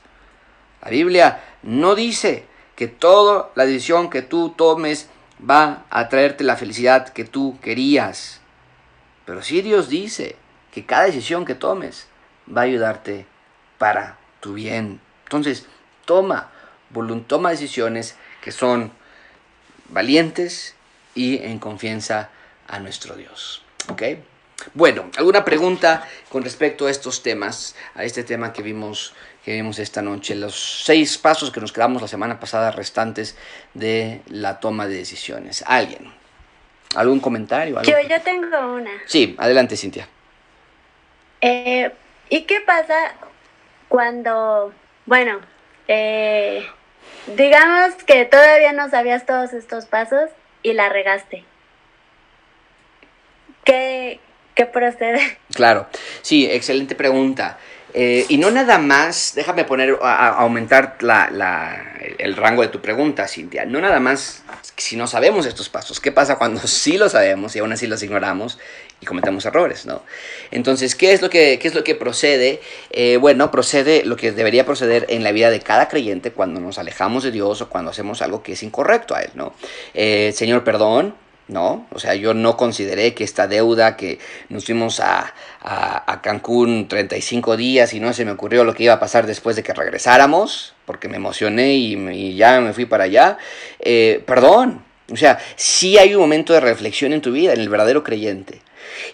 [0.81, 5.09] La Biblia no dice que toda la decisión que tú tomes
[5.49, 8.41] va a traerte la felicidad que tú querías.
[9.25, 10.35] Pero si Dios dice
[10.71, 12.07] que cada decisión que tomes
[12.49, 13.25] va a ayudarte
[13.77, 14.99] para tu bien.
[15.23, 15.67] Entonces,
[16.05, 16.51] toma,
[17.27, 18.91] toma decisiones que son
[19.89, 20.75] valientes
[21.15, 22.29] y en confianza
[22.67, 23.63] a nuestro Dios.
[23.89, 24.03] ¿Ok?
[24.73, 29.13] Bueno, ¿alguna pregunta con respecto a estos temas, a este tema que vimos
[29.43, 33.37] que vimos esta noche, los seis pasos que nos quedamos la semana pasada restantes
[33.73, 35.63] de la toma de decisiones.
[35.67, 36.11] ¿Alguien?
[36.95, 37.81] ¿Algún comentario?
[37.81, 38.91] Yo, yo tengo una.
[39.05, 40.07] Sí, adelante, Cintia.
[41.41, 41.91] Eh,
[42.29, 43.15] ¿Y qué pasa
[43.89, 44.73] cuando,
[45.05, 45.41] bueno,
[45.89, 46.65] eh,
[47.35, 50.29] digamos que todavía no sabías todos estos pasos
[50.61, 51.43] y la regaste?
[53.63, 54.19] ¿Qué,
[54.55, 55.37] ¿Qué procede?
[55.53, 55.87] Claro,
[56.21, 57.57] sí, excelente pregunta.
[57.95, 60.97] Eh, y no nada más, déjame poner, a, aumentar
[62.17, 63.65] el rango de tu pregunta, Cintia.
[63.65, 64.43] No nada más
[64.77, 65.99] si no sabemos estos pasos.
[65.99, 68.59] ¿Qué pasa cuando sí lo sabemos y aún así los ignoramos
[69.03, 70.01] y cometemos errores, ¿no?
[70.49, 72.61] Entonces, ¿qué es lo que, qué es lo que procede?
[72.89, 76.77] Eh, bueno, procede lo que debería proceder en la vida de cada creyente cuando nos
[76.77, 79.53] alejamos de Dios o cuando hacemos algo que es incorrecto a Él, ¿no?
[79.93, 81.15] Eh, Señor, perdón,
[81.49, 81.85] ¿no?
[81.91, 87.57] O sea, yo no consideré que esta deuda que nos fuimos a, a, Cancún 35
[87.57, 90.73] días y no se me ocurrió lo que iba a pasar después de que regresáramos,
[90.85, 93.37] porque me emocioné y, ya me fui para allá,
[93.79, 94.81] eh, perdón.
[95.11, 98.61] O sea, sí hay un momento de reflexión en tu vida, en el verdadero creyente.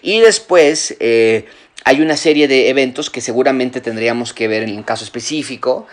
[0.02, 0.96] Y después...
[1.00, 1.46] Eh,
[1.84, 5.86] hay una serie de eventos que seguramente tendríamos que ver en un caso específico,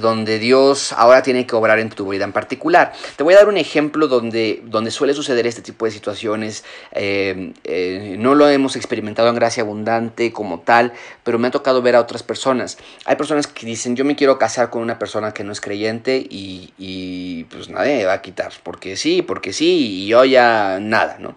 [0.00, 2.92] donde Dios ahora tiene que obrar en tu vida en particular.
[3.16, 6.64] Te voy a dar un ejemplo donde, donde suele suceder este tipo de situaciones.
[6.92, 10.92] Eh, eh, no lo hemos experimentado en gracia abundante como tal,
[11.24, 12.78] pero me ha tocado ver a otras personas.
[13.04, 16.24] Hay personas que dicen, yo me quiero casar con una persona que no es creyente
[16.28, 21.16] y, pues nadie me va a quitar, porque sí, porque sí, y yo ya nada,
[21.18, 21.34] ¿no?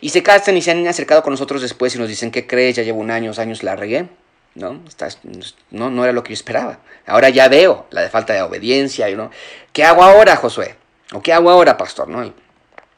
[0.00, 2.76] Y se casan y se han acercado con nosotros después y nos dicen, ¿qué crees?
[2.76, 4.06] Ya llevo un año, años, la regué.
[4.54, 4.82] ¿No?
[5.70, 6.78] no, no era lo que yo esperaba.
[7.06, 9.30] Ahora ya veo la de falta de obediencia, ¿no?
[9.72, 10.74] ¿Qué hago ahora, Josué?
[11.12, 12.08] ¿O qué hago ahora, pastor?
[12.08, 12.32] ¿no?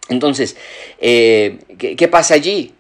[0.08, 0.56] Entonces,
[0.98, 2.74] eh, ¿qué, ¿qué, pasa allí?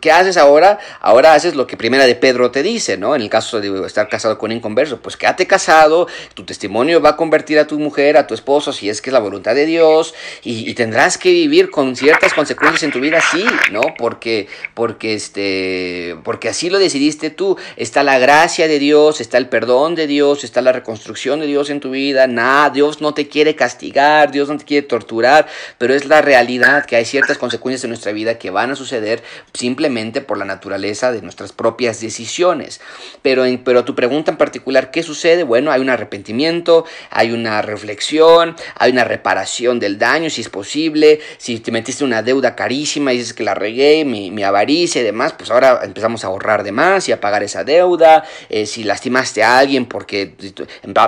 [0.00, 0.78] ¿Qué haces ahora?
[1.00, 3.14] Ahora haces lo que Primera de Pedro te dice, ¿no?
[3.14, 7.10] En el caso de estar casado con un inconverso, pues quédate casado, tu testimonio va
[7.10, 9.66] a convertir a tu mujer, a tu esposo, si es que es la voluntad de
[9.66, 13.80] Dios, y, tendrás que vivir con ciertas consecuencias en tu vida, sí, ¿no?
[13.96, 17.56] Porque, porque, este, porque así lo decidiste tú.
[17.76, 21.70] Está la gracia de Dios, está el perdón de Dios, está la reconstrucción de Dios
[21.70, 25.46] en tu vida, nada, Dios no te quiere castigar, Dios no te quiere torturar,
[25.78, 29.22] pero es la realidad que hay ciertas consecuencias en nuestra vida que van a suceder
[29.52, 32.80] simplemente por la naturaleza de nuestras propias decisiones.
[33.22, 35.42] Pero, en, pero tu pregunta en particular, ¿qué sucede?
[35.42, 41.20] Bueno, hay un arrepentimiento, hay una reflexión, hay una reparación del daño, si es posible.
[41.38, 45.04] Si te metiste una deuda carísima y dices que la regué, mi, mi avaricia y
[45.04, 48.24] demás, pues ahora empezamos a ahorrar de más y a pagar esa deuda.
[48.48, 50.34] Eh, si lastimaste a alguien porque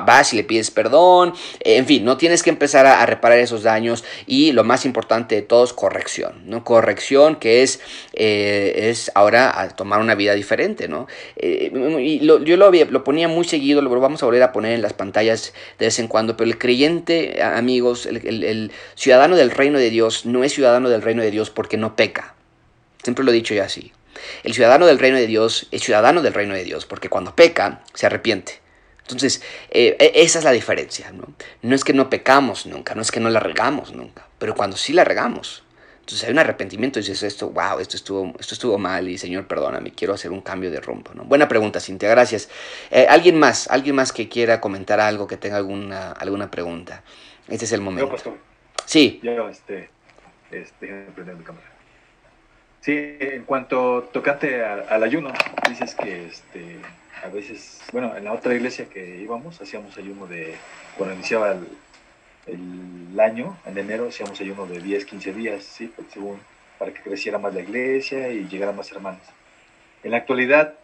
[0.05, 1.35] vas y le pides perdón.
[1.61, 5.35] Eh, en fin, no tienes que empezar a, reparar esos daños y lo más importante
[5.35, 6.65] de todo es corrección, ¿no?
[6.65, 7.81] Corrección que es...
[8.29, 11.07] es ahora a tomar una vida diferente, ¿no?
[11.37, 11.71] Eh,
[12.01, 14.93] y yo lo, lo, ponía muy seguido, lo vamos a volver a poner en las
[14.93, 20.27] pantallas de vez en cuando, pero el creyente, amigos, el, ciudadano del reino de Dios
[20.27, 22.35] no es ciudadano del reino de Dios porque no peca.
[23.03, 23.93] Siempre lo he dicho ya así.
[24.43, 27.83] El ciudadano del reino de Dios es ciudadano del reino de Dios porque cuando peca
[27.95, 28.61] se arrepiente.
[29.01, 31.33] Entonces, eh, e, esa es la diferencia, ¿no?
[31.63, 34.77] No es que no pecamos nunca, no es que no la regamos nunca, pero cuando
[34.77, 35.63] sí la regamos,
[36.09, 39.47] entonces hay un arrepentimiento y dices esto, wow, esto estuvo, esto estuvo mal y Señor,
[39.47, 41.11] perdóname, quiero hacer un cambio de rumbo.
[41.13, 41.25] ¿no?
[41.25, 42.49] Buena pregunta, Cintia, gracias.
[42.91, 43.69] Eh, ¿Alguien más?
[43.69, 47.03] ¿Alguien más que quiera comentar algo, que tenga alguna, alguna pregunta?
[47.47, 48.17] Este es el momento.
[48.87, 49.21] Sí.
[49.23, 49.91] Yo, este,
[50.51, 51.67] este, mi cámara.
[52.81, 55.31] Sí, en cuanto tocante al ayuno,
[55.69, 56.79] dices que este,
[57.23, 60.55] a veces, bueno, en la otra iglesia que íbamos, hacíamos ayuno de,
[60.97, 61.69] cuando iniciaba el,
[62.49, 65.93] el año, en enero, hacíamos ayuno de 10, 15 días, ¿sí?
[66.13, 66.39] Según,
[66.79, 69.23] para que creciera más la iglesia y llegara más hermanos.
[70.03, 70.75] En la actualidad,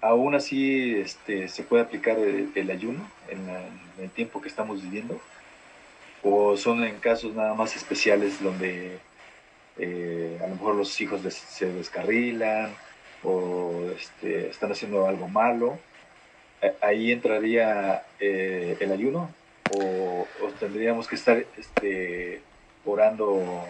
[0.00, 3.48] aún así este, se puede aplicar el, ayuno en,
[4.02, 5.20] el tiempo que estamos viviendo,
[6.22, 8.98] o son en casos nada más especiales donde
[9.78, 12.74] eh, a lo mejor los hijos se descarrilan
[13.22, 15.78] o este, están haciendo algo malo.
[16.82, 19.30] Ahí entraría eh, el ayuno
[19.76, 20.26] o,
[20.58, 22.42] tendríamos que estar este,
[22.84, 23.64] orando,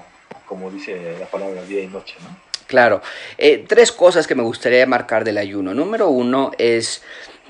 [0.46, 2.50] como dice la palabra, día y noche, ¿no?
[2.66, 3.02] Claro.
[3.36, 5.74] Eh, tres cosas que me gustaría marcar del ayuno.
[5.74, 7.02] Número uno es,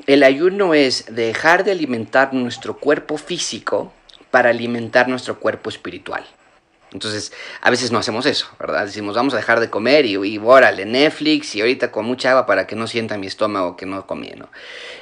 [0.07, 3.93] el ayuno es dejar de alimentar nuestro cuerpo físico
[4.31, 6.25] para alimentar nuestro cuerpo espiritual.
[6.93, 8.87] Entonces, a veces no hacemos eso, ¿verdad?
[8.87, 12.47] Decimos, vamos a dejar de comer y, y órale, Netflix y ahorita con mucha agua
[12.47, 14.49] para que no sienta mi estómago que no comí, ¿no?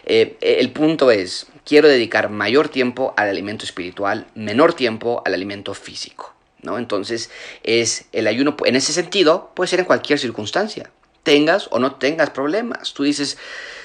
[0.04, 5.72] Eh, el punto es, quiero dedicar mayor tiempo al alimento espiritual, menor tiempo al alimento
[5.72, 6.78] físico, ¿no?
[6.78, 7.30] Entonces,
[7.62, 10.90] es el ayuno, en ese sentido, puede ser en cualquier circunstancia,
[11.28, 12.94] tengas o no tengas problemas.
[12.94, 13.36] Tú dices,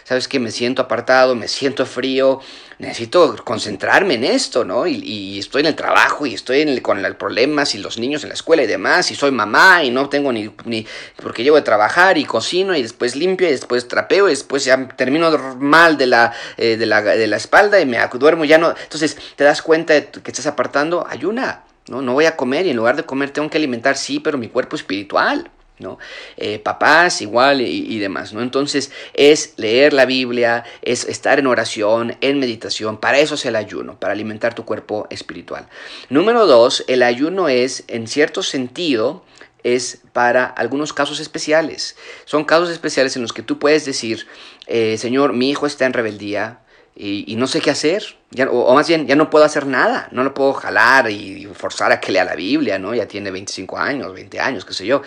[0.06, 2.40] sabes que me siento apartado, me siento frío,
[2.80, 4.88] necesito concentrarme en esto, ¿no?
[4.88, 8.36] Y, estoy en el trabajo y estoy con los problemas y los niños en la
[8.36, 10.88] escuela y demás, y soy mamá y no tengo ni, ni,
[11.22, 14.88] porque llevo de trabajar y cocino y después limpio y después trapeo y después ya
[14.88, 18.74] termino mal de la, eh, de la, de la espalda y me duermo ya no.
[18.84, 22.02] Entonces te das cuenta de que estás apartando, ayuna, ¿no?
[22.02, 24.48] No voy a comer y en lugar de comer tengo que alimentar, sí, pero mi
[24.48, 25.52] cuerpo espiritual.
[25.80, 25.98] ¿No?
[26.38, 28.42] Eh, papás igual y, demás, ¿no?
[28.42, 33.56] Entonces es leer la Biblia, es estar en oración, en meditación, para eso es el
[33.56, 35.68] ayuno, para alimentar tu cuerpo espiritual.
[36.10, 39.24] Número dos, el ayuno es, en cierto sentido,
[39.64, 41.96] es para algunos casos especiales.
[42.26, 44.28] Son casos especiales en los que tú puedes decir,
[44.68, 46.60] eh, Señor, mi hijo está en rebeldía,
[46.96, 48.04] y, no sé qué hacer,
[48.52, 52.00] o, más bien ya no puedo hacer nada, no lo puedo jalar y forzar a
[52.00, 52.94] que lea la Biblia, ¿no?
[52.94, 55.02] Ya tiene 25 años, 20 años, qué sé yo.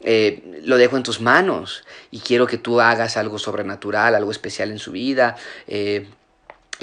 [0.00, 4.72] Eh, lo dejo en tus manos y quiero que tú hagas algo sobrenatural, algo especial
[4.72, 5.36] en su vida.
[5.68, 6.08] Eh,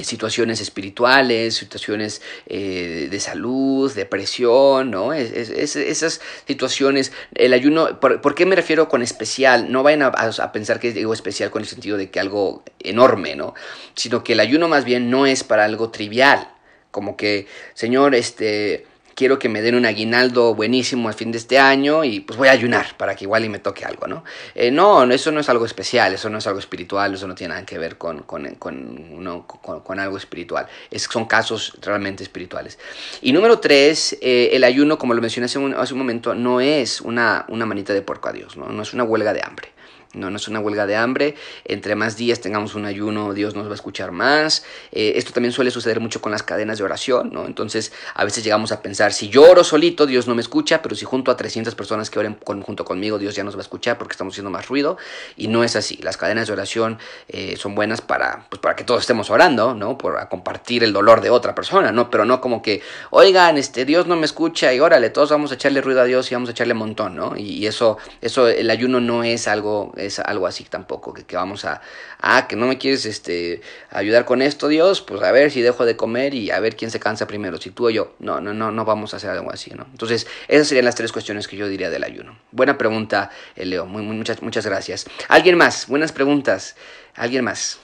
[0.04, 5.14] situaciones espirituales, situaciones eh, de salud, depresión, ¿no?
[5.14, 9.72] esas situaciones, el ayuno, ¿por, qué me refiero con especial?
[9.72, 13.54] No vayan a, pensar que digo especial con el sentido de que algo enorme, ¿no?
[13.96, 16.50] Sino que el ayuno más bien no es para algo trivial,
[16.92, 18.86] como que, Señor, este
[19.16, 22.50] quiero que me den un aguinaldo buenísimo al fin de este año y pues voy
[22.50, 24.24] a ayunar para que igual y me toque algo, ¿no?
[24.54, 27.54] Eh, no, eso no es algo especial, eso no es algo espiritual, eso no tiene
[27.54, 30.68] nada que ver con, con, con, algo espiritual.
[30.92, 32.78] Es, son casos realmente espirituales.
[33.22, 36.60] Y número tres, eh, el ayuno, como lo mencioné hace un, hace un momento, no
[36.60, 38.68] es una, una manita de porco a Dios, ¿no?
[38.68, 39.70] no es una huelga de hambre.
[40.14, 41.36] No, no es una huelga de hambre.
[41.66, 44.64] Entre más días tengamos un ayuno, Dios nos va a escuchar más.
[44.92, 47.46] Eh, esto también suele suceder mucho con las cadenas de oración, ¿no?
[47.46, 50.96] Entonces, a veces llegamos a pensar, si yo oro solito, Dios no me escucha, pero
[50.96, 53.98] si junto a 300 personas que oren junto conmigo, Dios ya nos va a escuchar
[53.98, 54.98] porque estamos haciendo más ruido.
[55.36, 55.98] Y no es así.
[56.02, 56.98] Las cadenas de oración
[57.28, 59.98] eh, son buenas para, pues, para que todos estemos orando, ¿no?
[59.98, 62.10] Por compartir el dolor de otra persona, ¿no?
[62.10, 65.56] Pero no como que, oigan, este, Dios no me escucha y órale, todos vamos a
[65.56, 67.36] echarle ruido a Dios y vamos a echarle montón, ¿no?
[67.38, 71.66] Y, eso, eso, el ayuno no es algo es algo así tampoco, que, que, vamos
[71.66, 71.82] a,
[72.20, 75.86] ah, que no me quieres este, ayudar con esto, Dios, pues a ver si dejo
[75.86, 78.16] de comer y a ver quién se cansa primero, si tú o yo.
[78.20, 79.86] No, no, no, no vamos a hacer algo así, ¿no?
[79.92, 82.38] Entonces, esas serían las tres cuestiones que yo diría del ayuno.
[82.52, 85.06] Buena pregunta, eh, Leo, muy, muchas, muchas gracias.
[85.28, 85.88] ¿Alguien más?
[85.88, 86.76] Buenas preguntas.
[87.16, 87.80] ¿Alguien más?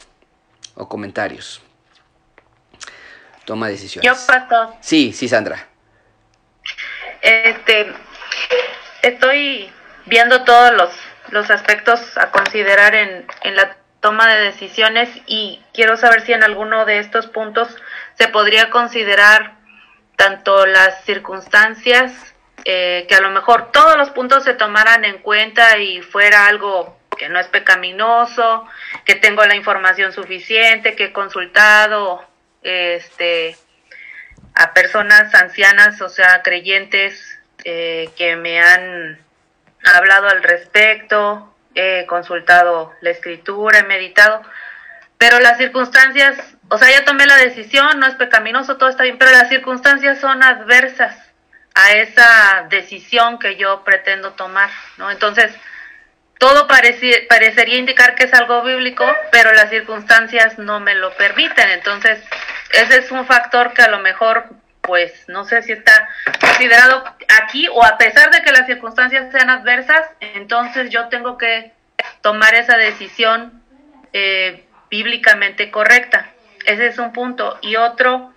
[0.75, 1.61] O comentarios.
[3.45, 4.09] Toma decisiones.
[4.09, 4.75] Yo, Pato.
[4.81, 5.67] Sí, sí, Sandra.
[7.21, 7.93] Este,
[9.01, 9.69] estoy
[10.05, 10.89] viendo todos los
[11.31, 16.43] los aspectos a considerar en, en la toma de decisiones y quiero saber si en
[16.43, 17.75] alguno de estos puntos
[18.15, 19.61] se podría considerar
[20.17, 22.13] tanto las circunstancias,
[22.65, 26.99] eh, que a lo mejor todos los puntos se tomaran en cuenta y fuera algo
[27.17, 28.67] que no es pecaminoso,
[29.05, 32.23] que tengo la información suficiente, que he consultado
[32.63, 33.55] este,
[34.55, 39.19] a personas ancianas, o sea, creyentes eh, que me han
[39.83, 44.41] hablado al respecto, he consultado la escritura, he meditado,
[45.17, 46.37] pero las circunstancias,
[46.69, 50.19] o sea, ya tomé la decisión, no es pecaminoso, todo está bien, pero las circunstancias
[50.19, 51.15] son adversas
[51.73, 55.09] a esa decisión que yo pretendo tomar, ¿no?
[55.11, 55.53] Entonces,
[56.37, 61.69] todo parecería indicar que es algo bíblico, pero las circunstancias no me lo permiten.
[61.69, 62.19] Entonces,
[62.73, 64.49] ese es un factor que a lo mejor
[64.81, 66.09] pues no sé si está
[66.39, 67.03] considerado
[67.39, 71.71] aquí o a pesar de que las circunstancias sean adversas, entonces yo tengo que
[72.21, 73.61] tomar esa decisión
[74.13, 76.31] eh, bíblicamente correcta.
[76.65, 77.57] Ese es un punto.
[77.61, 78.33] Y otro,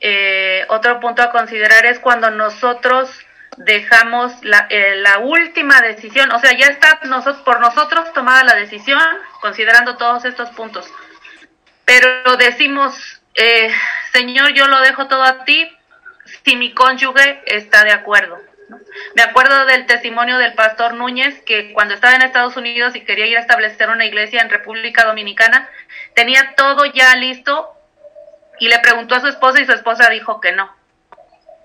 [0.00, 3.10] eh, otro punto a considerar es cuando nosotros
[3.56, 8.54] dejamos la, eh, la última decisión, o sea, ya está nosotros, por nosotros tomada la
[8.54, 9.00] decisión,
[9.40, 10.90] considerando todos estos puntos,
[11.84, 13.70] pero decimos, eh,
[14.12, 15.70] Señor, yo lo dejo todo a ti
[16.44, 18.38] si mi cónyuge está de acuerdo.
[19.14, 23.26] Me acuerdo del testimonio del pastor Núñez que cuando estaba en Estados Unidos y quería
[23.26, 25.68] ir a establecer una iglesia en República Dominicana,
[26.14, 27.70] tenía todo ya listo
[28.58, 30.74] y le preguntó a su esposa y su esposa dijo que no.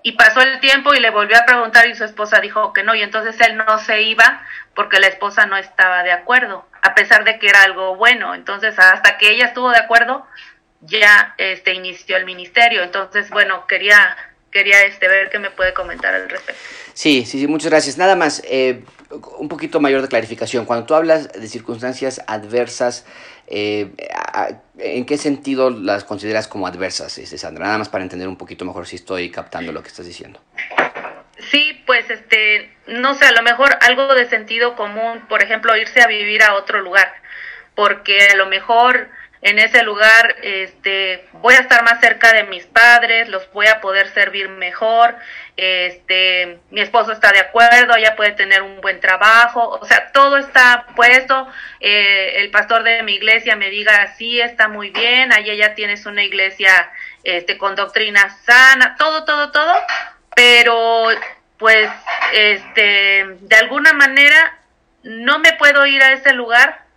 [0.02, 2.94] Y pasó el tiempo y le volvió a preguntar y su esposa dijo que no.
[2.94, 4.42] Y entonces él no se iba
[4.74, 8.34] porque la esposa no estaba de acuerdo, a pesar de que era algo bueno.
[8.34, 10.26] Entonces hasta que ella estuvo de acuerdo,
[10.80, 12.82] ya este inició el ministerio.
[12.82, 14.16] Entonces, bueno, quería
[14.50, 16.60] quería este ver qué me puede comentar al respecto.
[16.94, 17.98] Sí, sí, sí, muchas gracias.
[17.98, 18.82] Nada más, eh,
[19.38, 20.66] un poquito mayor de clarificación.
[20.66, 23.06] Cuando tú hablas de circunstancias adversas,
[23.46, 23.90] eh,
[24.78, 27.66] ¿en qué sentido las consideras como adversas, este, Sandra?
[27.66, 30.40] Nada más para entender un poquito mejor si estoy captando lo que estás diciendo.
[31.50, 36.00] Sí, pues este, no sé, a lo mejor algo de sentido común, por ejemplo, irse
[36.02, 37.12] a vivir a otro lugar,
[37.74, 39.08] porque a lo mejor
[39.42, 43.80] en ese lugar este voy a estar más cerca de mis padres, los voy a
[43.80, 45.16] poder servir mejor,
[45.56, 50.36] este mi esposo está de acuerdo, ella puede tener un buen trabajo, o sea, todo
[50.36, 51.48] está puesto,
[51.80, 56.04] eh, el pastor de mi iglesia me diga, sí, está muy bien, ahí ya tienes
[56.04, 56.90] una iglesia
[57.24, 59.74] este con doctrina sana, todo, todo, todo,
[60.34, 61.08] pero
[61.56, 61.90] pues
[62.32, 64.58] este de alguna manera
[65.02, 66.89] no me puedo ir a ese lugar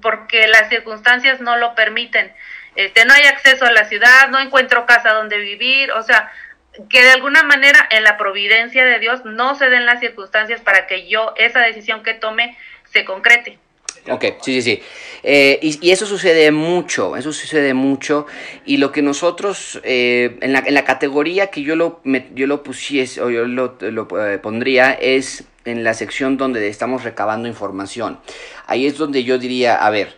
[0.00, 2.32] porque las circunstancias no lo permiten.
[2.76, 6.32] Este, no hay acceso a la ciudad, no encuentro casa donde vivir, o sea,
[6.88, 10.86] que de alguna manera en la providencia de Dios no se den las circunstancias para
[10.86, 12.56] que yo esa decisión que tome
[12.92, 13.58] se concrete.
[14.10, 14.82] Ok, sí, sí, sí.
[15.22, 18.26] Eh, y, eso sucede mucho, eso sucede mucho.
[18.66, 22.02] Y lo que nosotros, eh, en, la, en, la, categoría que yo lo,
[22.34, 27.04] yo lo pusiese, o yo lo, lo eh, pondría, es en la sección donde estamos
[27.04, 28.18] recabando información.
[28.66, 30.16] Ahí es donde yo diría, a ver,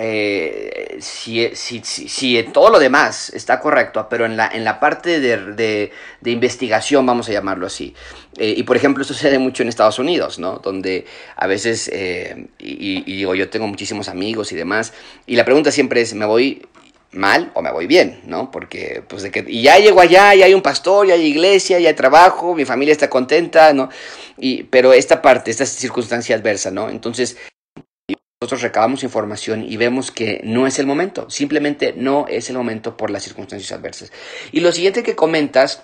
[0.00, 5.18] eh, si, si, si, todo lo demás está correcto, pero en la, en la parte
[5.18, 5.90] de,
[6.20, 7.96] de, investigación, vamos a llamarlo así,
[8.36, 10.60] eh, y por ejemplo, esto sucede mucho en Estados Unidos, ¿no?
[10.60, 14.92] Donde a veces, eh, y, digo, yo tengo muchísimos amigos y demás,
[15.26, 16.64] y la pregunta siempre es, ¿me voy
[17.10, 18.52] mal o me voy bien, ¿no?
[18.52, 21.80] Porque, pues, de que, y ya llego allá, ya hay un pastor, ya hay iglesia,
[21.80, 23.88] ya hay trabajo, mi familia está contenta, ¿no?
[24.36, 26.88] Y, pero esta parte, esta circunstancia adversa, ¿no?
[26.88, 27.36] Entonces,
[28.40, 32.96] nosotros recabamos información y vemos que no es el momento, simplemente no es el momento
[32.96, 34.12] por las circunstancias adversas.
[34.52, 35.82] Y lo siguiente que comentas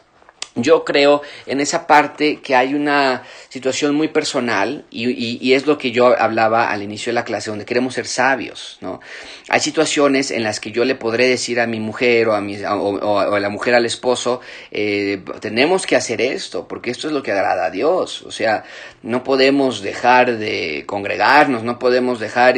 [0.56, 5.90] yo creo en esa parte que hay una situación muy personal y, es lo que
[5.90, 9.00] yo hablaba al inicio de la clase, donde queremos ser sabios, ¿no?
[9.48, 12.56] Hay situaciones en las que yo le podré decir a mi mujer o a, mi,
[12.64, 14.40] o, a la mujer al esposo,
[14.70, 18.64] eh, tenemos que hacer esto, porque esto es lo que agrada a Dios, o sea,
[19.02, 22.56] no podemos dejar de congregarnos, no podemos dejar,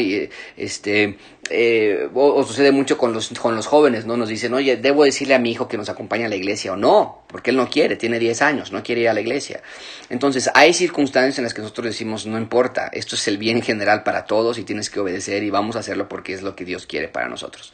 [0.56, 1.16] este,
[1.50, 4.16] eh, o, sucede mucho con los, con los jóvenes, ¿no?
[4.16, 6.76] Nos dicen, oye, debo decirle a mi hijo que nos acompañe a la iglesia o
[6.76, 9.62] no, porque él no quiere, tiene 10 años, no quiere ir a la iglesia.
[10.08, 14.02] Entonces, hay circunstancias en las que nosotros decimos, no importa, esto es el bien general
[14.02, 16.86] para todos y tienes que obedecer y vamos a hacerlo porque es lo que Dios
[16.86, 17.72] quiere para nosotros.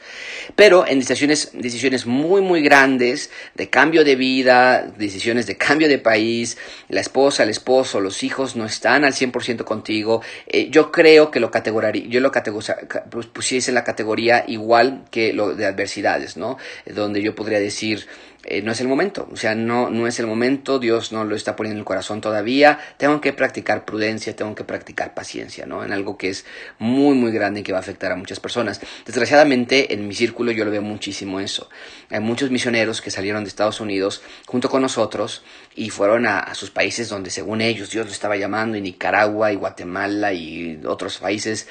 [0.57, 5.99] Pero en decisiones, decisiones muy, muy grandes, de cambio de vida, decisiones de cambio de
[5.99, 6.57] país,
[6.89, 11.41] la esposa, el esposo, los hijos no están al 100% contigo, eh, yo creo que
[11.41, 16.57] lo categoraría, yo lo categorizaría, pues, en la categoría igual que lo de adversidades, ¿no?
[16.87, 18.07] Donde yo podría decir,
[18.45, 21.37] eh, no es el momento, o sea, no, no es el momento, Dios no lo
[21.37, 25.85] está poniendo en el corazón todavía, tengo que practicar prudencia, tengo que practicar paciencia, ¿no?
[25.85, 26.45] En algo que es
[26.81, 28.81] muy, muy grande y que va a afectar a muchas personas.
[29.07, 31.71] Desgraciadamente, en mi círculo yo lo veo muchísimo eso.
[32.11, 35.45] Hay muchos misioneros que salieron de Estados Unidos junto con nosotros
[35.77, 39.57] y fueron a, sus países donde según ellos Dios lo estaba llamando, y Nicaragua y
[39.57, 41.69] Guatemala y otros países,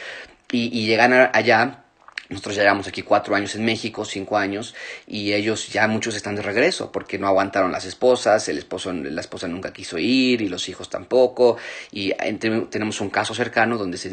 [0.52, 1.84] y, y llegan allá
[2.32, 4.74] nosotros ya llevamos aquí cuatro años en México, cinco años,
[5.06, 9.22] y ellos ya muchos están de regreso porque no aguantaron las esposas, el esposo, la
[9.22, 11.58] esposa nunca quiso ir y los hijos tampoco,
[11.92, 14.10] y tenemos un caso cercano donde se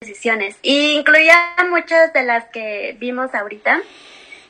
[0.00, 0.56] decisiones.
[0.62, 1.36] Y incluía
[1.68, 3.82] muchas de las que vimos ahorita,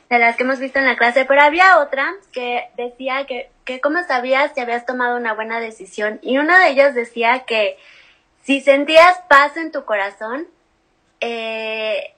[0.09, 3.81] de las que hemos visto en la clase, pero había otra que decía que, que
[3.81, 7.77] cómo sabías si habías tomado una buena decisión y uno de ellos decía que
[8.43, 10.47] si sentías paz en tu corazón,
[11.19, 12.13] eh,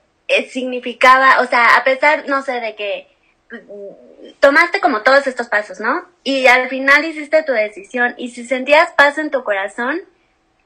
[0.50, 3.08] significaba, o sea, a pesar, no sé, de que
[4.40, 6.06] tomaste como todos estos pasos, ¿no?
[6.22, 10.00] Y al final hiciste tu decisión y si sentías paz en tu corazón,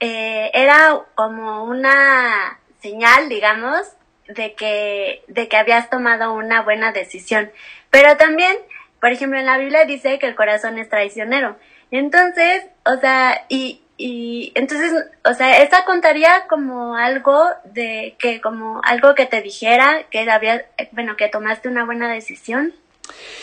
[0.01, 3.81] eh, era como una señal, digamos,
[4.29, 7.51] de que, de que habías tomado una buena decisión.
[7.91, 8.57] Pero también,
[9.01, 11.57] por ejemplo, en la Biblia dice que el corazón es traicionero.
[11.91, 14.93] Entonces, o sea, y, y entonces,
[15.25, 20.67] o sea, esa contaría como algo de que, como algo que te dijera que había,
[20.93, 22.73] bueno, que tomaste una buena decisión.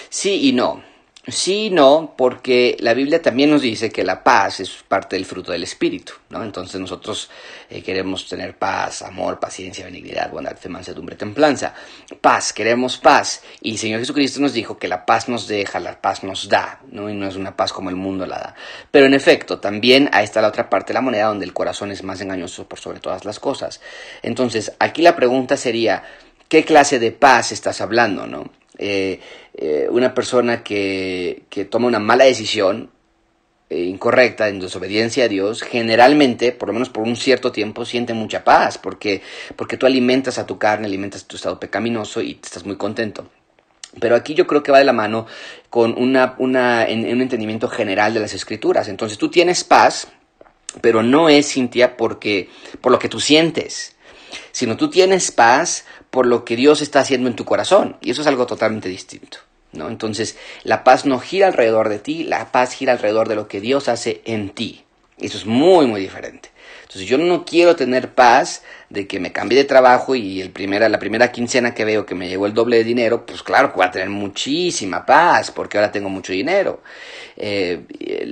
[0.09, 0.81] Sí y no.
[1.27, 5.51] Sí, no, porque la Biblia también nos dice que la paz es parte del fruto
[5.51, 6.43] del Espíritu, ¿no?
[6.43, 7.31] Entonces nosotros
[7.67, 11.73] eh, queremos tener paz, amor, paciencia, benignidad, bondad, fe, mansedumbre, templanza.
[12.21, 13.41] Paz, queremos paz.
[13.59, 16.81] Y el Señor Jesucristo nos dijo que la paz nos deja, la paz nos da,
[16.91, 17.09] ¿no?
[17.09, 18.55] Y no es una paz como el mundo la da.
[18.91, 21.91] Pero en efecto, también ahí está la otra parte de la moneda donde el corazón
[21.91, 23.81] es más engañoso por sobre todas las cosas.
[24.21, 26.03] Entonces, aquí la pregunta sería,
[26.47, 28.51] ¿qué clase de paz estás hablando, no?
[28.77, 29.19] Eh,
[29.53, 32.89] eh, una persona que, que, toma una mala decisión
[33.69, 38.13] eh, incorrecta en desobediencia a Dios, generalmente, por lo menos por un cierto tiempo, siente
[38.13, 39.21] mucha paz, porque,
[39.55, 43.29] porque tú alimentas a tu carne, alimentas tu estado pecaminoso y estás muy contento.
[43.99, 45.25] Pero aquí yo creo que va de la mano
[45.69, 48.87] con una, una, en, un entendimiento general de las escrituras.
[48.87, 50.09] Entonces tú tienes paz,
[50.81, 52.49] pero no es, Cintia, porque,
[52.81, 53.95] por lo que tú sientes,
[54.51, 55.85] sino tú tienes paz
[56.15, 57.97] por lo que Dios está haciendo en tu corazón.
[57.99, 59.39] Y eso es algo totalmente distinto.
[59.73, 59.89] ¿no?
[59.89, 63.59] Entonces, la paz no gira alrededor de ti, la paz gira alrededor de lo que
[63.59, 64.85] Dios hace en ti.
[65.17, 66.51] Eso es muy, muy diferente.
[66.83, 68.63] Entonces yo no quiero tener paz
[68.95, 72.15] de que me cambié de trabajo y el primera, la primera quincena que veo que
[72.15, 75.77] me llegó el doble de dinero, pues claro que voy a tener muchísima paz porque
[75.77, 76.81] ahora tengo mucho dinero.
[77.37, 77.81] Eh,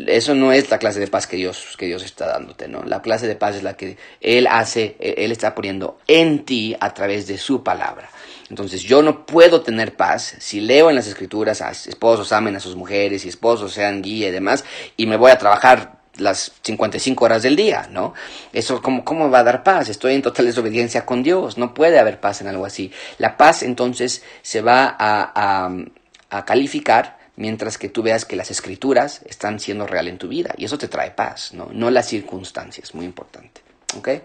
[0.08, 2.82] eso no es la clase de paz que Dios, que Dios está dándote, ¿no?
[2.84, 6.94] La clase de paz es la que Él hace, Él está poniendo en ti a
[6.94, 8.10] través de su palabra.
[8.50, 12.60] Entonces yo no puedo tener paz si leo en las escrituras a esposos amen a
[12.60, 14.64] sus mujeres y esposos sean guía y demás
[14.96, 18.14] y me voy a trabajar las 55 horas del día, ¿no?
[18.52, 19.90] Eso, ¿cómo, ¿cómo va a dar paz?
[19.90, 22.92] Estoy en total desobediencia con Dios, no puede haber paz en algo así.
[23.18, 25.72] La paz entonces se va a,
[26.30, 30.54] a calificar mientras que tú veas que las escrituras están siendo real en tu vida
[30.58, 31.70] y eso te trae paz, ¿no?
[31.72, 33.63] No las circunstancias, muy importante.
[33.98, 34.22] Okay.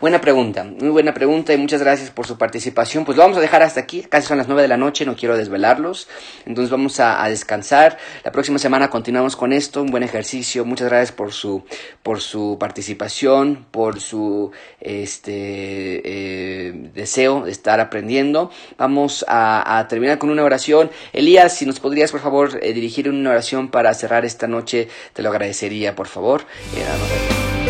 [0.00, 3.04] Buena pregunta, muy buena pregunta y muchas gracias por su participación.
[3.04, 5.16] Pues lo vamos a dejar hasta aquí, casi son las 9 de la noche, no
[5.16, 6.08] quiero desvelarlos,
[6.46, 7.98] entonces vamos a, descansar.
[8.24, 10.64] La próxima semana continuamos con esto, un buen ejercicio.
[10.64, 11.64] Muchas gracias por su,
[12.02, 18.50] por su participación, por su este, eh, deseo de estar aprendiendo.
[18.78, 20.90] Vamos a, terminar con una oración.
[21.12, 25.22] Elías, si nos podrías por favor eh, dirigir una oración para cerrar esta noche, te
[25.22, 26.42] lo agradecería, por favor.
[26.76, 27.69] Eh,